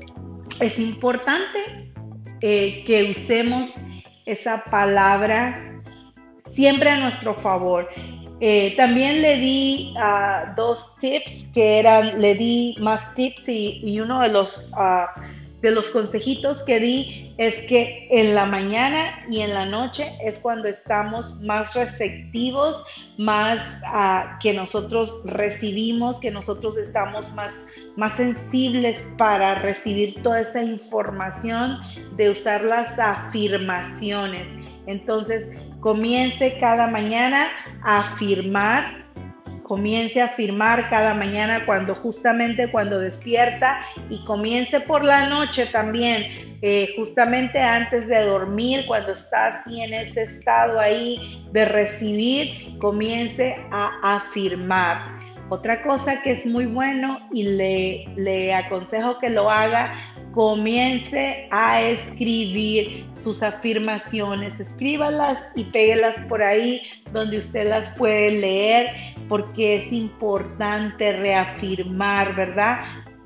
es 0.60 0.80
importante 0.80 1.92
eh, 2.42 2.84
que 2.86 3.12
usemos 3.12 3.74
esa 4.28 4.64
palabra 4.66 5.56
siempre 6.54 6.90
a 6.90 6.98
nuestro 6.98 7.34
favor. 7.34 7.88
Eh, 8.40 8.76
también 8.78 9.22
le 9.22 9.38
di 9.38 9.96
uh, 9.96 10.54
dos 10.56 10.94
tips 11.00 11.48
que 11.54 11.80
eran, 11.80 12.22
le 12.22 12.36
di 12.36 12.76
más 12.80 13.16
tips 13.16 13.48
y, 13.48 14.00
uno 14.00 14.22
de 14.22 14.30
los, 14.30 14.70
uh, 14.74 15.10
de 15.62 15.72
los 15.72 15.90
consejitos 15.90 16.62
que 16.64 16.80
di 16.80 17.34
es 17.38 17.56
que 17.68 18.08
en 18.12 18.36
la 18.36 18.46
mañana 18.46 19.26
y 19.30 19.42
en 19.42 19.54
la 19.54 19.66
noche 19.66 20.12
es 20.24 20.38
cuando 20.40 20.68
estamos 20.68 21.36
más 21.42 21.74
receptivos, 21.74 22.84
más 23.18 23.60
uh, 23.84 24.38
que 24.40 24.54
nosotros 24.54 25.16
recibimos, 25.26 26.20
que 26.20 26.30
nosotros 26.30 26.78
estamos 26.78 27.32
más, 27.34 27.52
más 27.96 28.14
sensibles 28.14 29.02
para 29.18 29.56
recibir 29.56 30.22
toda 30.22 30.42
esa 30.42 30.62
información, 30.62 31.80
de 32.16 32.30
usar 32.30 32.64
las 32.64 32.98
afirmaciones. 33.00 34.46
Entonces, 34.86 35.48
comience 35.80 36.58
cada 36.60 36.88
mañana 36.88 37.50
a 37.84 38.00
afirmar 38.00 39.07
comience 39.68 40.22
a 40.22 40.26
afirmar 40.26 40.90
cada 40.90 41.14
mañana 41.14 41.66
cuando 41.66 41.94
justamente 41.94 42.72
cuando 42.72 43.00
despierta 43.00 43.80
y 44.10 44.24
comience 44.26 44.80
por 44.80 45.04
la 45.04 45.28
noche 45.28 45.66
también, 45.68 46.58
eh, 46.62 46.94
justamente 46.96 47.60
antes 47.60 48.08
de 48.08 48.22
dormir, 48.22 48.86
cuando 48.88 49.12
está 49.12 49.48
así 49.48 49.82
en 49.82 49.94
ese 49.94 50.24
estado 50.24 50.80
ahí 50.80 51.46
de 51.52 51.66
recibir, 51.66 52.78
comience 52.80 53.56
a 53.72 54.16
afirmar. 54.16 55.04
Otra 55.50 55.82
cosa 55.84 56.22
que 56.22 56.32
es 56.32 56.46
muy 56.46 56.66
bueno 56.66 57.20
y 57.32 57.44
le, 57.44 58.04
le 58.18 58.54
aconsejo 58.54 59.20
que 59.20 59.30
lo 59.30 59.50
haga 59.50 59.94
comience 60.34 61.48
a 61.52 61.82
escribir 61.82 63.06
sus 63.24 63.42
afirmaciones, 63.42 64.60
escríbalas 64.60 65.40
y 65.56 65.64
péguelas 65.64 66.20
por 66.30 66.44
ahí 66.44 66.82
donde 67.12 67.40
usted 67.40 67.68
las 67.68 67.90
puede 67.98 68.30
leer 68.30 69.17
porque 69.28 69.78
es 69.78 69.92
importante 69.92 71.14
reafirmar, 71.14 72.36
¿verdad? 72.36 72.80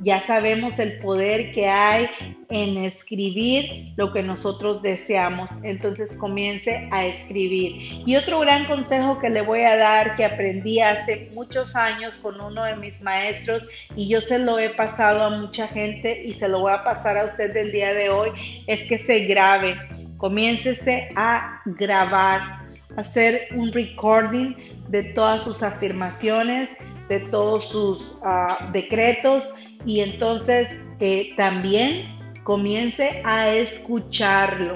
ya 0.03 0.20
sabemos 0.20 0.79
el 0.79 0.98
poder 0.98 1.51
que 1.51 1.67
hay 1.67 2.10
en 2.50 2.86
escribir 2.86 3.93
lo 3.98 4.12
que 4.12 4.24
nosotros 4.24 4.81
deseamos. 4.81 5.50
Entonces 5.63 6.15
comience 6.17 6.88
a 6.91 7.05
escribir. 7.05 8.03
Y 8.05 8.15
otro 8.15 8.39
gran 8.39 8.65
consejo 8.65 9.20
que 9.20 9.29
le 9.29 9.41
voy 9.41 9.62
a 9.62 9.77
dar 9.77 10.15
que 10.15 10.25
aprendí 10.25 10.79
hace 10.79 11.29
muchos 11.34 11.75
años 11.75 12.17
con 12.17 12.41
uno 12.41 12.63
de 12.63 12.75
mis 12.75 13.01
maestros 13.01 13.67
y 13.96 14.08
yo 14.08 14.22
se 14.22 14.39
lo 14.39 14.58
he 14.58 14.70
pasado 14.70 15.24
a 15.24 15.29
mucha 15.29 15.67
gente 15.67 16.24
y 16.25 16.34
se 16.34 16.48
lo 16.48 16.62
voy 16.62 16.74
a 16.74 16.84
pasar 16.84 17.17
a 17.17 17.25
usted 17.25 17.53
del 17.53 17.72
día 17.72 17.93
de 17.93 18.10
hoy 18.10 18.31
es 18.67 18.81
que 18.84 18.98
se 18.98 19.25
grabe. 19.25 19.77
Comiéncese 20.17 21.10
a 21.15 21.62
grabar, 21.65 22.58
hacer 22.96 23.48
un 23.55 23.72
recording 23.72 24.55
de 24.91 25.03
todas 25.03 25.43
sus 25.43 25.63
afirmaciones, 25.63 26.69
de 27.07 27.19
todos 27.19 27.69
sus 27.69 28.15
ah, 28.24 28.69
decretos 28.71 29.51
y 29.86 30.01
entonces 30.01 30.67
eh, 31.00 31.29
también 31.36 32.15
comience 32.43 33.21
a 33.24 33.50
escucharlo, 33.50 34.74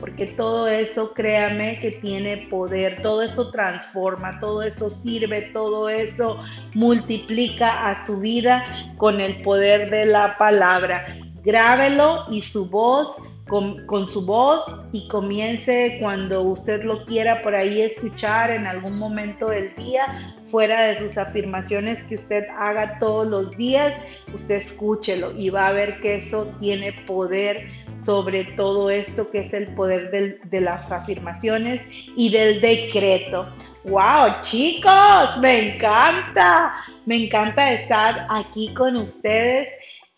porque 0.00 0.26
todo 0.26 0.68
eso, 0.68 1.12
créame 1.12 1.74
que 1.76 1.90
tiene 1.90 2.48
poder, 2.48 3.02
todo 3.02 3.22
eso 3.22 3.50
transforma, 3.50 4.40
todo 4.40 4.62
eso 4.62 4.88
sirve, 4.88 5.50
todo 5.52 5.88
eso 5.88 6.38
multiplica 6.74 7.90
a 7.90 8.06
su 8.06 8.18
vida 8.18 8.64
con 8.96 9.20
el 9.20 9.42
poder 9.42 9.90
de 9.90 10.06
la 10.06 10.38
palabra. 10.38 11.06
Grábelo 11.42 12.26
y 12.30 12.42
su 12.42 12.66
voz 12.66 13.16
con, 13.48 14.08
su 14.08 14.24
voz 14.24 14.64
y 14.92 15.08
comience 15.08 15.96
cuando 16.00 16.42
usted 16.42 16.84
lo 16.84 17.04
quiera 17.04 17.42
por 17.42 17.54
ahí 17.54 17.82
escuchar 17.82 18.50
en 18.50 18.66
algún 18.66 18.98
momento 18.98 19.48
del 19.48 19.74
día, 19.74 20.36
fuera 20.50 20.82
de 20.82 20.98
sus 20.98 21.18
afirmaciones 21.18 22.02
que 22.04 22.14
usted 22.14 22.44
haga 22.56 22.98
todos 22.98 23.26
los 23.26 23.56
días, 23.56 24.00
usted 24.32 24.56
escúchelo 24.56 25.32
y 25.36 25.50
va 25.50 25.68
a 25.68 25.72
ver 25.72 26.00
que 26.00 26.16
eso 26.16 26.48
tiene 26.60 26.92
poder 26.92 27.66
sobre 28.04 28.44
todo 28.44 28.88
esto 28.90 29.30
que 29.30 29.40
es 29.40 29.52
el 29.52 29.74
poder 29.74 30.38
de 30.44 30.60
las 30.60 30.90
afirmaciones 30.90 31.82
y 32.16 32.30
del 32.30 32.60
decreto. 32.60 33.46
¡Wow, 33.84 34.40
chicos! 34.42 35.36
Me 35.40 35.74
encanta, 35.74 36.74
me 37.06 37.24
encanta 37.24 37.72
estar 37.72 38.26
aquí 38.30 38.72
con 38.74 38.96
ustedes 38.96 39.68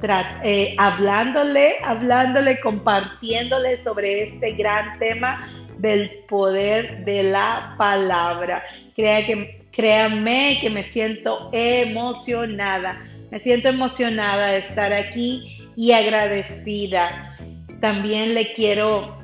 eh, 0.02 0.74
hablándole, 0.78 1.76
hablándole, 1.82 2.60
compartiéndole 2.60 3.82
sobre 3.82 4.24
este 4.24 4.52
gran 4.52 4.98
tema 4.98 5.48
del 5.78 6.10
poder 6.28 7.04
de 7.04 7.24
la 7.24 7.74
palabra. 7.76 8.62
Crea 8.94 9.24
que, 9.26 9.56
créanme 9.70 10.58
que 10.60 10.70
me 10.70 10.82
siento 10.82 11.50
emocionada, 11.52 13.00
me 13.30 13.40
siento 13.40 13.68
emocionada 13.68 14.48
de 14.48 14.58
estar 14.58 14.92
aquí 14.92 15.68
y 15.76 15.92
agradecida. 15.92 17.36
También 17.80 18.34
le 18.34 18.52
quiero 18.52 19.16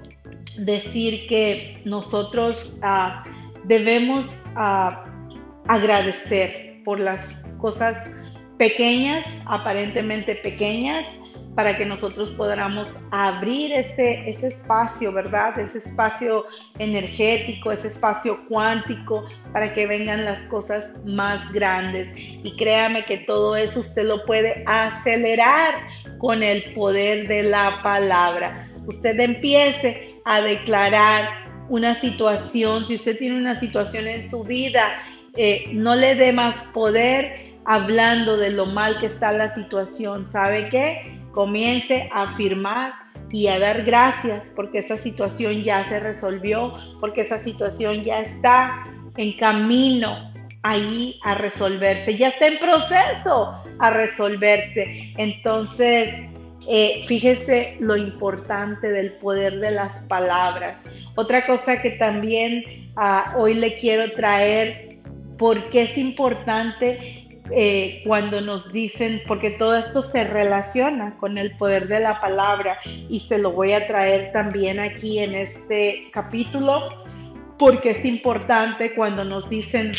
decir 0.59 1.27
que 1.27 1.81
nosotros 1.85 2.75
ah, 2.83 3.25
debemos 3.65 4.25
ah, 4.55 5.05
agradecer 5.69 6.83
por 6.85 7.01
las 7.01 7.31
cosas 7.59 7.97
pequeñas, 8.59 9.27
aparentemente 9.47 10.35
pequeñas, 10.35 11.07
para 11.57 11.75
que 11.75 11.87
nosotros 11.87 12.31
podamos 12.31 12.87
abrir 13.11 13.73
ese, 13.73 14.29
ese 14.29 14.49
espacio, 14.49 15.11
¿verdad? 15.11 15.59
Ese 15.59 15.79
espacio 15.79 16.45
energético, 16.79 17.73
ese 17.73 17.89
espacio 17.89 18.47
cuántico, 18.47 19.27
para 19.55 19.73
que 19.73 19.87
vengan 19.87 20.27
las 20.27 20.39
cosas 20.45 20.87
más 21.07 21.51
grandes. 21.53 22.09
Y 22.15 22.55
créame 22.57 23.05
que 23.05 23.17
todo 23.17 23.57
eso 23.57 23.81
usted 23.81 24.05
lo 24.05 24.27
puede 24.27 24.63
acelerar 24.67 25.73
con 26.19 26.43
el 26.43 26.75
poder 26.75 27.27
de 27.27 27.45
la 27.45 27.81
palabra. 27.83 28.71
Usted 28.87 29.19
empiece 29.19 30.21
a 30.27 30.43
declarar 30.43 31.47
una 31.71 31.95
situación, 31.95 32.85
si 32.85 32.97
usted 32.97 33.19
tiene 33.19 33.39
una 33.39 33.59
situación 33.59 34.07
en 34.07 34.29
su 34.31 34.45
vida, 34.45 34.99
eh, 35.37 35.65
no 35.73 35.95
le 35.95 36.15
dé 36.15 36.33
más 36.33 36.63
poder, 36.73 37.55
hablando 37.65 38.37
de 38.37 38.51
lo 38.51 38.67
mal 38.67 38.99
que 38.99 39.07
está 39.07 39.33
la 39.33 39.55
situación, 39.55 40.31
¿sabe 40.31 40.69
qué? 40.69 41.21
Comience 41.33 42.09
a 42.13 42.23
afirmar 42.23 42.95
y 43.31 43.49
a 43.49 43.59
dar 43.59 43.83
gracias 43.83 44.43
porque 44.55 44.79
esa 44.79 44.97
situación 44.97 45.63
ya 45.63 45.85
se 45.89 46.01
resolvió, 46.01 46.73
porque 47.01 47.23
esa 47.23 47.39
situación 47.39 48.05
ya 48.05 48.21
está 48.21 48.85
en 49.17 49.33
camino 49.33 50.31
ahí 50.63 51.19
a 51.23 51.35
resolverse, 51.35 52.17
ya 52.17 52.29
está 52.29 52.49
en 52.49 52.59
proceso 52.59 53.63
a 53.79 53.91
resolverse. 53.91 55.13
Entonces, 55.17 56.15
eh, 56.69 57.05
fíjese 57.07 57.77
lo 57.81 57.97
importante 57.97 58.91
del 58.91 59.13
poder 59.13 59.61
de 59.61 59.71
las 59.71 59.99
palabras. 60.07 60.77
Otra 61.15 61.47
cosa 61.47 61.81
que 61.81 61.91
también 61.91 62.91
ah, 62.97 63.35
hoy 63.37 63.55
le 63.55 63.77
quiero 63.77 64.13
traer, 64.13 64.96
porque 65.39 65.83
es 65.83 65.99
importante 65.99 67.27
eh, 67.51 68.03
cuando 68.05 68.41
nos 68.41 68.73
dicen, 68.73 69.23
porque 69.27 69.51
todo 69.51 69.77
esto 69.77 70.03
se 70.03 70.25
relaciona 70.25 71.17
con 71.19 71.39
el 71.39 71.57
poder 71.57 71.87
de 71.87 72.01
la 72.01 72.21
palabra 72.21 72.79
y 73.09 73.21
se 73.21 73.39
lo 73.39 73.53
voy 73.53 73.73
a 73.73 73.87
traer 73.87 74.33
también 74.33 74.81
aquí 74.81 75.21
en 75.21 75.35
este 75.35 76.09
capítulo, 76.13 76.89
porque 77.59 77.91
es 77.91 78.05
importante 78.05 78.95
cuando 78.95 79.25
nos 79.25 79.49
dicen 79.49 79.93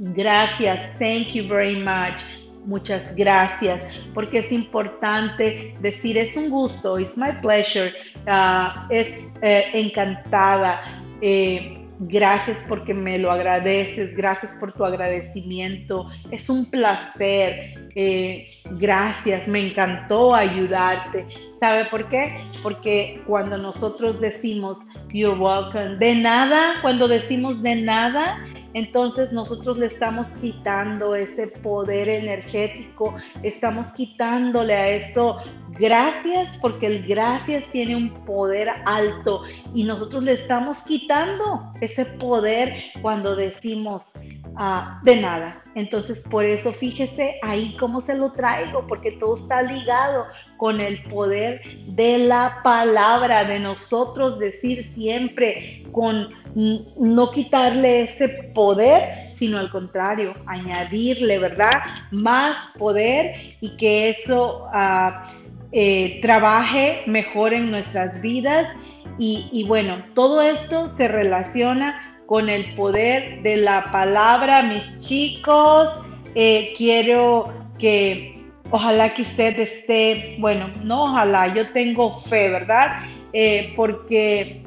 gracias, 0.00 0.98
thank 0.98 1.28
you 1.28 1.46
very 1.48 1.76
much. 1.76 2.22
Muchas 2.64 3.14
gracias, 3.14 3.80
porque 4.12 4.38
es 4.38 4.50
importante 4.50 5.72
decir 5.80 6.18
es 6.18 6.36
un 6.36 6.50
gusto, 6.50 6.98
it's 6.98 7.16
my 7.16 7.30
pleasure, 7.40 7.92
uh, 8.26 8.92
es 8.92 9.06
eh, 9.42 9.70
encantada, 9.72 10.82
eh, 11.20 11.85
Gracias 11.98 12.58
porque 12.68 12.92
me 12.92 13.18
lo 13.18 13.30
agradeces, 13.32 14.14
gracias 14.14 14.52
por 14.60 14.72
tu 14.72 14.84
agradecimiento. 14.84 16.06
Es 16.30 16.50
un 16.50 16.66
placer. 16.66 17.88
Eh, 17.94 18.50
gracias, 18.72 19.48
me 19.48 19.66
encantó 19.66 20.34
ayudarte. 20.34 21.26
¿Sabe 21.58 21.86
por 21.86 22.08
qué? 22.10 22.36
Porque 22.62 23.22
cuando 23.26 23.56
nosotros 23.56 24.20
decimos 24.20 24.78
you're 25.10 25.38
welcome, 25.38 25.96
de 25.96 26.14
nada, 26.16 26.74
cuando 26.82 27.08
decimos 27.08 27.62
de 27.62 27.76
nada, 27.76 28.38
entonces 28.76 29.32
nosotros 29.32 29.78
le 29.78 29.86
estamos 29.86 30.26
quitando 30.38 31.14
ese 31.14 31.46
poder 31.46 32.10
energético, 32.10 33.14
estamos 33.42 33.86
quitándole 33.92 34.74
a 34.74 34.90
eso 34.90 35.38
gracias, 35.78 36.58
porque 36.58 36.86
el 36.86 37.06
gracias 37.06 37.64
tiene 37.72 37.96
un 37.96 38.10
poder 38.26 38.68
alto 38.84 39.44
y 39.74 39.84
nosotros 39.84 40.24
le 40.24 40.32
estamos 40.32 40.82
quitando 40.82 41.72
ese 41.80 42.04
poder 42.04 42.74
cuando 43.00 43.34
decimos 43.34 44.12
ah, 44.56 45.00
de 45.02 45.16
nada. 45.16 45.60
Entonces 45.74 46.18
por 46.20 46.44
eso 46.44 46.72
fíjese 46.72 47.36
ahí 47.42 47.76
cómo 47.78 48.00
se 48.00 48.14
lo 48.14 48.32
traigo, 48.32 48.86
porque 48.86 49.12
todo 49.12 49.36
está 49.36 49.62
ligado 49.62 50.26
con 50.56 50.80
el 50.80 51.02
poder 51.04 51.62
de 51.86 52.18
la 52.18 52.60
palabra, 52.62 53.44
de 53.44 53.60
nosotros 53.60 54.38
decir 54.38 54.82
siempre 54.94 55.84
con 55.92 56.28
no 56.54 57.30
quitarle 57.30 58.02
ese 58.04 58.28
poder, 58.54 59.34
sino 59.38 59.58
al 59.58 59.70
contrario, 59.70 60.34
añadirle, 60.46 61.38
¿verdad? 61.38 61.82
Más 62.10 62.56
poder 62.78 63.34
y 63.60 63.76
que 63.76 64.08
eso 64.08 64.66
ah, 64.72 65.28
eh, 65.72 66.20
trabaje 66.22 67.02
mejor 67.06 67.52
en 67.52 67.70
nuestras 67.70 68.22
vidas. 68.22 68.68
Y, 69.18 69.64
bueno, 69.66 70.04
todo 70.14 70.42
esto 70.42 70.94
se 70.96 71.08
relaciona 71.08 72.20
con 72.26 72.48
el 72.48 72.74
poder 72.74 73.42
de 73.42 73.56
la 73.56 73.90
palabra, 73.90 74.62
mis 74.62 75.00
chicos. 75.00 75.88
Eh, 76.34 76.72
quiero 76.76 77.52
que 77.78 78.32
ojalá 78.70 79.14
que 79.14 79.22
usted 79.22 79.58
esté, 79.58 80.36
bueno, 80.38 80.70
no 80.82 81.04
ojalá, 81.04 81.54
yo 81.54 81.66
tengo 81.70 82.20
fe, 82.22 82.50
¿verdad? 82.50 83.00
Eh, 83.32 83.72
porque 83.76 84.62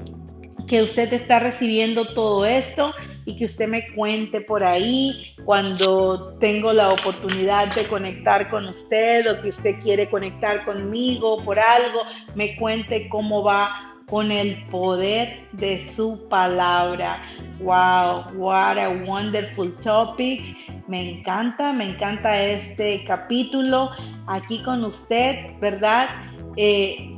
que 0.68 0.84
usted 0.84 1.12
está 1.14 1.40
recibiendo 1.40 2.06
todo 2.14 2.46
esto 2.46 2.94
y 3.26 3.36
que 3.36 3.46
usted 3.46 3.68
me 3.68 3.92
cuente 3.94 4.42
por 4.42 4.64
ahí 4.64 5.36
cuando 5.46 6.36
tengo 6.40 6.74
la 6.74 6.92
oportunidad 6.92 7.74
de 7.74 7.86
conectar 7.86 8.50
con 8.50 8.68
usted 8.68 9.30
o 9.32 9.42
que 9.42 9.50
usted 9.50 9.80
quiere 9.80 10.10
conectar 10.10 10.66
conmigo 10.66 11.42
por 11.44 11.60
algo, 11.60 12.02
me 12.36 12.56
cuente 12.56 13.10
cómo 13.10 13.44
va 13.44 13.99
con 14.10 14.32
el 14.32 14.64
poder 14.66 15.48
de 15.54 15.90
su 15.92 16.28
palabra. 16.30 17.22
Wow, 17.60 18.34
what 18.36 18.78
a 18.78 18.90
wonderful 19.06 19.72
topic. 19.82 20.56
Me 20.88 21.20
encanta, 21.20 21.74
me 21.74 21.92
encanta 21.92 22.42
este 22.42 23.04
capítulo 23.06 23.92
aquí 24.28 24.64
con 24.64 24.84
usted, 24.84 25.60
¿verdad? 25.60 26.10
Eh, 26.56 27.16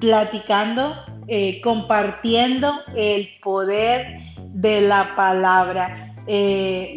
platicando 0.00 0.94
eh, 1.30 1.60
compartiendo 1.60 2.80
el 2.96 3.28
poder 3.42 4.18
de 4.54 4.80
la 4.80 5.14
palabra. 5.14 6.14
Eh, 6.26 6.94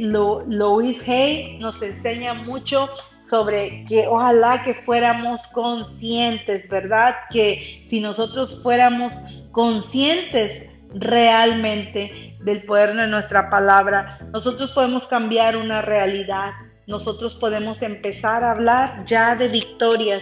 Hay 1.08 1.58
nos 1.60 1.82
enseña 1.82 2.34
mucho 2.34 2.89
sobre 3.31 3.85
que 3.85 4.07
ojalá 4.07 4.61
que 4.61 4.73
fuéramos 4.73 5.41
conscientes, 5.53 6.67
¿verdad? 6.67 7.15
Que 7.31 7.85
si 7.87 8.01
nosotros 8.01 8.61
fuéramos 8.61 9.13
conscientes 9.51 10.69
realmente 10.93 12.35
del 12.41 12.63
poder 12.63 12.93
de 12.93 13.07
nuestra 13.07 13.49
palabra, 13.49 14.17
nosotros 14.33 14.71
podemos 14.73 15.07
cambiar 15.07 15.55
una 15.55 15.81
realidad, 15.81 16.51
nosotros 16.87 17.33
podemos 17.33 17.81
empezar 17.81 18.43
a 18.43 18.51
hablar 18.51 19.05
ya 19.05 19.33
de 19.37 19.47
victorias, 19.47 20.21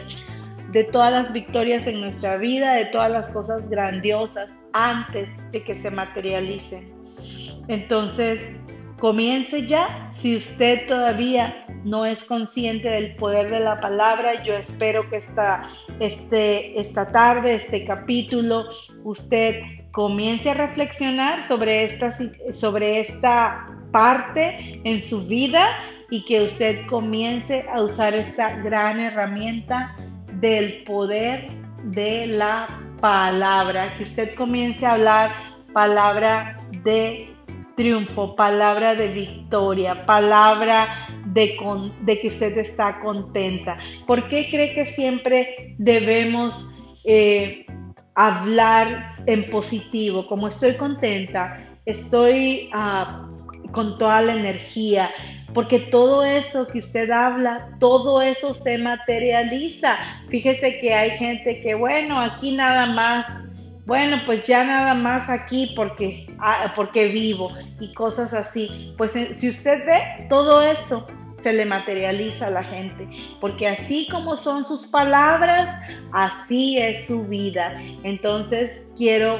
de 0.71 0.83
todas 0.83 1.11
las 1.11 1.33
victorias 1.33 1.87
en 1.87 2.01
nuestra 2.01 2.37
vida, 2.37 2.75
de 2.75 2.85
todas 2.85 3.09
las 3.09 3.27
cosas 3.29 3.67
grandiosas 3.71 4.53
antes 4.71 5.29
de 5.51 5.63
que 5.63 5.73
se 5.81 5.89
materialicen. 5.89 6.85
Entonces, 7.67 8.39
comience 8.99 9.65
ya. 9.65 10.11
Si 10.19 10.35
usted 10.35 10.85
todavía 10.85 11.65
no 11.83 12.05
es 12.05 12.23
consciente 12.23 12.89
del 12.89 13.15
poder 13.15 13.49
de 13.49 13.61
la 13.61 13.79
palabra, 13.79 14.43
yo 14.43 14.55
espero 14.55 15.09
que 15.09 15.17
esta, 15.17 15.67
este, 15.99 16.79
esta 16.79 17.11
tarde, 17.11 17.55
este 17.55 17.85
capítulo, 17.85 18.65
usted 19.03 19.61
comience 19.91 20.49
a 20.49 20.53
reflexionar 20.53 21.41
sobre 21.47 21.85
esta, 21.85 22.15
sobre 22.51 22.99
esta 22.99 23.65
parte 23.91 24.79
en 24.83 25.01
su 25.01 25.25
vida 25.25 25.77
y 26.11 26.25
que 26.25 26.43
usted 26.43 26.85
comience 26.87 27.65
a 27.73 27.81
usar 27.81 28.13
esta 28.13 28.57
gran 28.57 28.99
herramienta 28.99 29.95
del 30.33 30.83
poder 30.83 31.49
de 31.85 32.27
la 32.27 32.67
palabra, 32.99 33.93
que 33.95 34.03
usted 34.03 34.35
comience 34.35 34.85
a 34.85 34.93
hablar 34.93 35.31
palabra 35.73 36.55
de 36.83 37.33
triunfo, 37.79 38.35
palabra 38.35 38.93
de 38.93 39.07
victoria, 39.07 40.05
palabra 40.05 41.07
de, 41.27 41.55
que 42.19 42.27
usted 42.27 42.57
está 42.57 42.99
contenta. 42.99 43.77
¿Por 44.05 44.27
qué 44.27 44.49
cree 44.51 44.73
que 44.73 44.85
siempre 44.85 45.75
debemos 45.77 46.67
eh, 47.05 47.65
hablar 48.15 49.13
en 49.27 49.49
positivo? 49.49 50.27
Como 50.27 50.49
estoy 50.49 50.73
contenta, 50.73 51.55
estoy 51.85 52.69
ah, 52.73 53.29
con 53.71 53.97
toda 53.97 54.23
la 54.23 54.35
energía, 54.35 55.09
porque 55.53 55.79
todo 55.79 56.25
eso 56.25 56.67
que 56.67 56.79
usted 56.79 57.09
habla, 57.09 57.77
todo 57.79 58.21
eso 58.21 58.53
se 58.53 58.77
materializa. 58.77 59.95
Fíjese 60.27 60.79
que 60.79 60.93
hay 60.93 61.11
gente 61.11 61.61
que, 61.61 61.75
bueno, 61.75 62.19
aquí 62.19 62.51
nada 62.51 62.87
más, 62.87 63.25
bueno, 63.89 64.21
pues 64.27 64.45
ya 64.45 64.63
nada 64.63 64.93
más 64.93 65.27
aquí 65.29 65.73
porque, 65.75 66.27
ah, 66.37 66.71
porque 66.75 67.07
vivo 67.07 67.51
y 67.79 67.91
cosas 67.95 68.35
así. 68.35 68.93
Pues 68.99 69.15
eh, 69.15 69.35
si 69.39 69.49
usted 69.49 69.83
ve, 69.83 70.27
todo 70.29 70.61
eso 70.61 71.07
se 71.41 71.53
le 71.53 71.65
materializa 71.65 72.47
a 72.47 72.51
la 72.51 72.63
gente, 72.63 73.07
porque 73.41 73.67
así 73.67 74.07
como 74.11 74.35
son 74.35 74.63
sus 74.63 74.85
palabras, 74.85 75.75
así 76.11 76.77
es 76.77 77.07
su 77.07 77.23
vida. 77.23 77.81
Entonces 78.03 78.93
quiero 78.95 79.39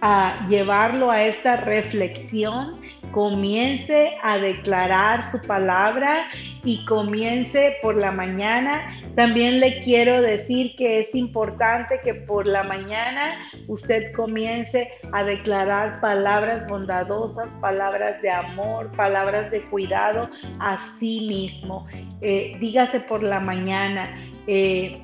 ah, 0.00 0.46
llevarlo 0.48 1.10
a 1.10 1.22
esta 1.22 1.56
reflexión 1.56 2.70
comience 3.14 4.16
a 4.24 4.38
declarar 4.38 5.30
su 5.30 5.40
palabra 5.46 6.26
y 6.64 6.84
comience 6.84 7.76
por 7.80 7.96
la 7.96 8.10
mañana. 8.10 8.92
También 9.14 9.60
le 9.60 9.78
quiero 9.78 10.20
decir 10.20 10.74
que 10.76 10.98
es 10.98 11.14
importante 11.14 12.00
que 12.02 12.14
por 12.14 12.48
la 12.48 12.64
mañana 12.64 13.38
usted 13.68 14.12
comience 14.12 14.88
a 15.12 15.22
declarar 15.22 16.00
palabras 16.00 16.66
bondadosas, 16.66 17.46
palabras 17.60 18.20
de 18.20 18.30
amor, 18.30 18.90
palabras 18.96 19.48
de 19.52 19.62
cuidado 19.62 20.28
a 20.58 20.76
sí 20.98 21.26
mismo. 21.28 21.86
Eh, 22.20 22.56
dígase 22.58 22.98
por 22.98 23.22
la 23.22 23.38
mañana, 23.38 24.12
eh, 24.48 25.00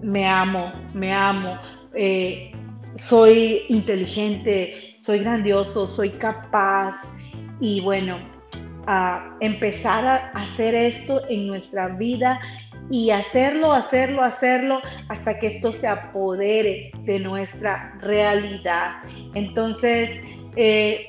me 0.00 0.26
amo, 0.26 0.72
me 0.94 1.12
amo, 1.12 1.58
eh, 1.94 2.52
soy 2.96 3.66
inteligente, 3.68 4.96
soy 4.98 5.18
grandioso, 5.18 5.86
soy 5.86 6.08
capaz, 6.08 6.96
y 7.60 7.80
bueno, 7.80 8.18
a 8.86 9.36
empezar 9.40 10.04
a 10.06 10.16
hacer 10.34 10.74
esto 10.74 11.22
en 11.28 11.46
nuestra 11.46 11.88
vida 11.88 12.40
y 12.90 13.10
hacerlo, 13.10 13.72
hacerlo, 13.72 14.22
hacerlo 14.22 14.80
hasta 15.08 15.38
que 15.38 15.46
esto 15.48 15.72
se 15.72 15.86
apodere 15.86 16.92
de 17.00 17.18
nuestra 17.20 17.96
realidad. 18.00 18.96
Entonces, 19.34 20.10
eh, 20.56 21.08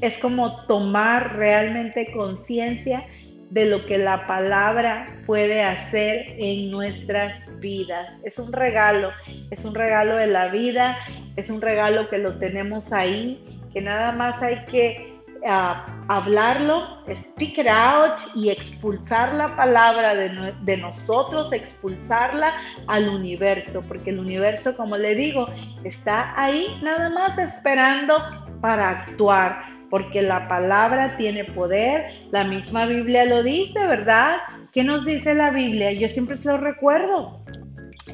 es 0.00 0.18
como 0.18 0.64
tomar 0.66 1.36
realmente 1.36 2.10
conciencia 2.12 3.06
de 3.50 3.64
lo 3.64 3.86
que 3.86 3.96
la 3.96 4.26
palabra 4.26 5.06
puede 5.24 5.62
hacer 5.62 6.34
en 6.38 6.70
nuestras 6.70 7.34
vidas. 7.60 8.12
Es 8.22 8.38
un 8.38 8.52
regalo, 8.52 9.10
es 9.50 9.64
un 9.64 9.74
regalo 9.74 10.16
de 10.16 10.26
la 10.26 10.48
vida, 10.48 10.98
es 11.36 11.48
un 11.48 11.62
regalo 11.62 12.08
que 12.08 12.18
lo 12.18 12.38
tenemos 12.38 12.92
ahí 12.92 13.57
que 13.72 13.80
nada 13.80 14.12
más 14.12 14.42
hay 14.42 14.64
que 14.66 15.20
ah, 15.46 15.86
hablarlo, 16.08 16.98
speak 17.14 17.58
it 17.58 17.68
out 17.68 18.18
y 18.34 18.50
expulsar 18.50 19.34
la 19.34 19.54
palabra 19.56 20.14
de, 20.14 20.76
nosotros, 20.76 21.52
expulsarla 21.52 22.54
al 22.86 23.08
universo, 23.08 23.84
porque 23.86 24.10
el 24.10 24.18
universo, 24.18 24.76
como 24.76 24.96
le 24.96 25.14
digo, 25.14 25.48
está 25.84 26.32
ahí 26.40 26.78
nada 26.82 27.10
más 27.10 27.38
esperando 27.38 28.16
para 28.60 28.90
actuar, 28.90 29.64
porque 29.90 30.22
la 30.22 30.48
palabra 30.48 31.14
tiene 31.14 31.44
poder, 31.44 32.06
la 32.30 32.44
misma 32.44 32.86
Biblia 32.86 33.24
lo 33.24 33.42
dice, 33.42 33.86
¿verdad? 33.86 34.38
¿Qué 34.72 34.84
nos 34.84 35.04
dice 35.04 35.34
la 35.34 35.50
Biblia? 35.50 35.92
Yo 35.92 36.08
siempre 36.08 36.36
se 36.36 36.48
lo 36.48 36.56
recuerdo. 36.56 37.42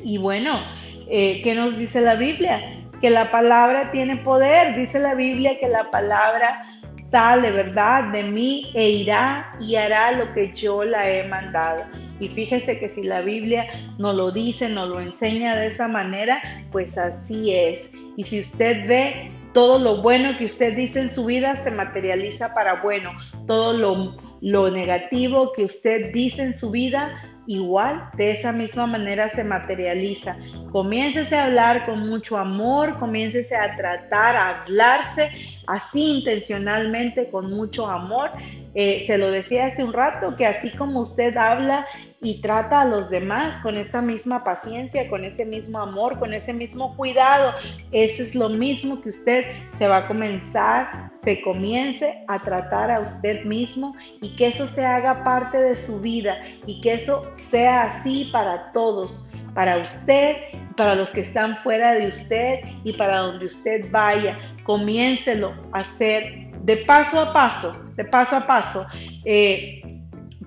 Y 0.02 0.18
bueno, 0.18 0.58
eh, 1.08 1.40
¿qué 1.42 1.54
nos 1.54 1.76
dice 1.78 2.00
la 2.00 2.14
Biblia? 2.14 2.83
Que 3.04 3.10
la 3.10 3.30
palabra 3.30 3.90
tiene 3.90 4.16
poder. 4.16 4.76
Dice 4.76 4.98
la 4.98 5.14
Biblia 5.14 5.58
que 5.60 5.68
la 5.68 5.90
palabra 5.90 6.64
sale, 7.10 7.50
¿verdad? 7.50 8.04
De 8.04 8.22
mí 8.22 8.70
e 8.72 8.88
irá 8.88 9.52
y 9.60 9.76
hará 9.76 10.12
lo 10.12 10.32
que 10.32 10.54
yo 10.54 10.84
la 10.84 11.10
he 11.10 11.28
mandado. 11.28 11.84
Y 12.18 12.28
fíjese 12.28 12.78
que 12.78 12.88
si 12.88 13.02
la 13.02 13.20
Biblia 13.20 13.66
no 13.98 14.14
lo 14.14 14.30
dice, 14.30 14.70
no 14.70 14.86
lo 14.86 15.02
enseña 15.02 15.54
de 15.54 15.66
esa 15.66 15.86
manera, 15.86 16.40
pues 16.72 16.96
así 16.96 17.52
es. 17.52 17.90
Y 18.16 18.24
si 18.24 18.40
usted 18.40 18.88
ve 18.88 19.30
todo 19.52 19.78
lo 19.78 20.00
bueno 20.00 20.34
que 20.38 20.46
usted 20.46 20.74
dice 20.74 21.00
en 21.00 21.12
su 21.12 21.26
vida 21.26 21.62
se 21.62 21.70
materializa 21.70 22.54
para 22.54 22.80
bueno. 22.80 23.10
Todo 23.46 23.74
lo, 23.74 24.16
lo 24.40 24.70
negativo 24.70 25.52
que 25.52 25.66
usted 25.66 26.10
dice 26.10 26.40
en 26.40 26.58
su 26.58 26.70
vida 26.70 27.33
igual 27.46 28.10
de 28.16 28.32
esa 28.32 28.52
misma 28.52 28.86
manera 28.86 29.30
se 29.34 29.44
materializa. 29.44 30.36
Comiéncese 30.72 31.36
a 31.36 31.44
hablar 31.44 31.86
con 31.86 32.08
mucho 32.08 32.36
amor, 32.36 32.98
comiéncese 32.98 33.54
a 33.54 33.76
tratar, 33.76 34.36
a 34.36 34.62
hablarse 34.62 35.30
así 35.66 36.18
intencionalmente, 36.18 37.30
con 37.30 37.50
mucho 37.50 37.86
amor. 37.86 38.30
Eh, 38.74 39.04
se 39.06 39.18
lo 39.18 39.30
decía 39.30 39.66
hace 39.66 39.84
un 39.84 39.92
rato, 39.92 40.34
que 40.36 40.46
así 40.46 40.70
como 40.70 41.00
usted 41.00 41.36
habla 41.36 41.86
y 42.24 42.40
trata 42.40 42.80
a 42.80 42.84
los 42.86 43.10
demás 43.10 43.60
con 43.62 43.76
esa 43.76 44.00
misma 44.00 44.42
paciencia, 44.42 45.08
con 45.10 45.24
ese 45.24 45.44
mismo 45.44 45.78
amor, 45.78 46.18
con 46.18 46.32
ese 46.32 46.54
mismo 46.54 46.96
cuidado, 46.96 47.52
eso 47.92 48.22
es 48.22 48.34
lo 48.34 48.48
mismo 48.48 49.02
que 49.02 49.10
usted 49.10 49.44
se 49.78 49.86
va 49.86 49.98
a 49.98 50.06
comenzar, 50.08 51.10
se 51.22 51.42
comience 51.42 52.24
a 52.26 52.40
tratar 52.40 52.90
a 52.90 53.00
usted 53.00 53.44
mismo 53.44 53.92
y 54.22 54.34
que 54.36 54.46
eso 54.46 54.66
se 54.66 54.84
haga 54.86 55.22
parte 55.22 55.58
de 55.58 55.76
su 55.76 56.00
vida 56.00 56.38
y 56.66 56.80
que 56.80 56.94
eso 56.94 57.30
sea 57.50 57.82
así 57.82 58.30
para 58.32 58.70
todos, 58.70 59.14
para 59.54 59.76
usted, 59.76 60.36
para 60.78 60.94
los 60.94 61.10
que 61.10 61.20
están 61.20 61.56
fuera 61.56 61.92
de 61.92 62.08
usted 62.08 62.60
y 62.84 62.94
para 62.94 63.18
donde 63.18 63.46
usted 63.46 63.90
vaya. 63.90 64.38
Comiéncelo 64.64 65.52
a 65.72 65.80
hacer 65.80 66.44
de 66.62 66.78
paso 66.78 67.20
a 67.20 67.32
paso, 67.34 67.76
de 67.96 68.04
paso 68.06 68.36
a 68.36 68.46
paso, 68.46 68.86
eh, 69.26 69.82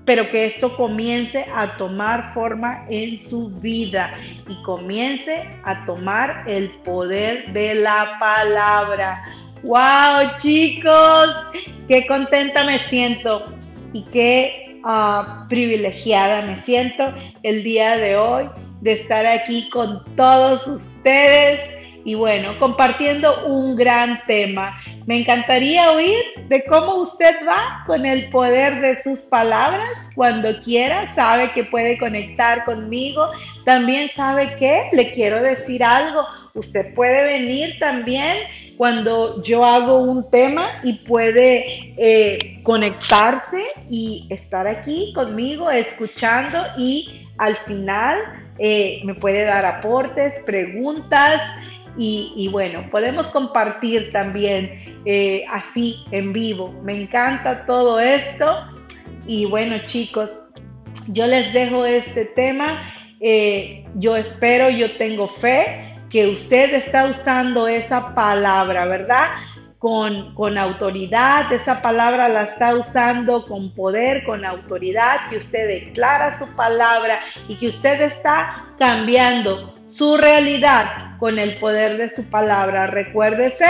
pero 0.08 0.30
que 0.30 0.46
esto 0.46 0.74
comience 0.78 1.46
a 1.54 1.76
tomar 1.76 2.34
forma 2.34 2.86
en 2.90 3.20
su 3.20 3.50
vida 3.50 4.14
y 4.48 4.56
comience 4.64 5.46
a 5.66 5.84
tomar 5.84 6.46
el 6.48 6.70
poder 6.86 7.52
de 7.52 7.76
la 7.76 8.16
palabra. 8.18 9.22
¡Wow, 9.64 10.38
chicos! 10.38 11.36
¡Qué 11.90 12.08
contenta 12.08 12.64
me 12.64 12.80
siento! 12.80 13.52
Y 13.92 14.04
qué 14.04 14.80
ah, 14.86 15.46
privilegiada 15.50 16.42
me 16.44 16.62
siento 16.62 17.14
el 17.44 17.64
día 17.66 17.98
de 17.98 18.16
hoy 18.16 18.50
de 18.80 18.94
estar 18.94 19.26
aquí 19.26 19.70
con 19.70 20.06
todos 20.16 20.66
ustedes 20.68 21.60
y 22.06 22.16
bueno, 22.16 22.58
compartiendo 22.60 23.46
un 23.46 23.76
gran 23.76 24.24
tema. 24.24 24.78
Me 25.08 25.22
encantaría 25.22 25.94
oír 25.94 26.18
de 26.50 26.66
cómo 26.66 26.96
usted 26.96 27.34
va 27.48 27.82
con 27.88 28.06
el 28.06 28.30
poder 28.30 28.82
de 28.82 29.02
sus 29.04 29.20
palabras. 29.20 29.90
Cuando 30.16 30.62
quiera, 30.62 31.16
sabe 31.16 31.54
que 31.54 31.64
puede 31.64 31.98
conectar 31.98 32.66
conmigo. 32.66 33.26
También 33.64 34.10
sabe 34.14 34.58
que 34.58 34.90
le 34.92 35.14
quiero 35.14 35.42
decir 35.42 35.82
algo. 35.82 36.26
Usted 36.54 36.94
puede 36.94 37.24
venir 37.24 37.80
también 37.80 38.36
cuando 38.76 39.42
yo 39.44 39.64
hago 39.64 40.00
un 40.00 40.30
tema 40.30 40.82
y 40.84 40.92
puede 40.94 41.94
eh, 41.96 42.60
conectarse 42.64 43.64
y 43.90 44.28
estar 44.30 44.68
aquí 44.68 45.14
conmigo 45.16 45.72
escuchando 45.72 46.60
y 46.78 47.26
al 47.38 47.56
final 47.56 48.20
eh, 48.60 49.00
me 49.06 49.14
puede 49.14 49.46
dar 49.46 49.64
aportes, 49.64 50.34
preguntas 50.46 51.42
y, 51.98 52.50
bueno, 52.52 52.86
podemos 52.92 53.28
compartir 53.28 54.12
también 54.12 55.02
eh, 55.06 55.44
así 55.52 56.06
en 56.12 56.32
vivo. 56.32 56.74
Me 56.84 57.02
encanta 57.02 57.66
todo 57.66 58.00
esto 58.00 58.66
y 59.26 59.46
bueno 59.46 59.78
chicos, 59.86 60.30
yo 61.08 61.26
les 61.26 61.54
dejo 61.54 61.86
este 61.86 62.26
tema. 62.26 62.84
Eh, 63.20 63.84
yo 63.96 64.16
espero, 64.16 64.70
yo 64.70 64.92
tengo 64.98 65.28
fe 65.28 65.94
que 66.10 66.28
usted 66.28 66.74
está 66.74 67.06
usando 67.08 67.68
esa 67.68 68.14
palabra, 68.14 68.86
¿verdad? 68.86 69.30
con, 69.80 70.34
con, 70.34 70.58
autoridad, 70.58 71.52
esa 71.54 71.82
palabra 71.82 72.28
la 72.30 72.44
está 72.44 72.76
usando 72.76 73.46
con 73.46 73.74
poder, 73.74 74.24
con 74.24 74.44
autoridad, 74.44 75.30
que 75.30 75.38
usted 75.38 75.68
declara 75.68 76.40
su 76.40 76.48
palabra 76.56 77.20
y 77.48 77.56
que 77.56 77.68
usted 77.68 78.02
está 78.02 78.66
cambiando 78.80 79.77
su 79.98 80.16
realidad 80.18 81.18
con 81.20 81.40
el 81.40 81.56
poder 81.56 81.98
de 81.98 82.14
su 82.14 82.24
palabra. 82.26 82.88
Recuérdese 82.88 83.66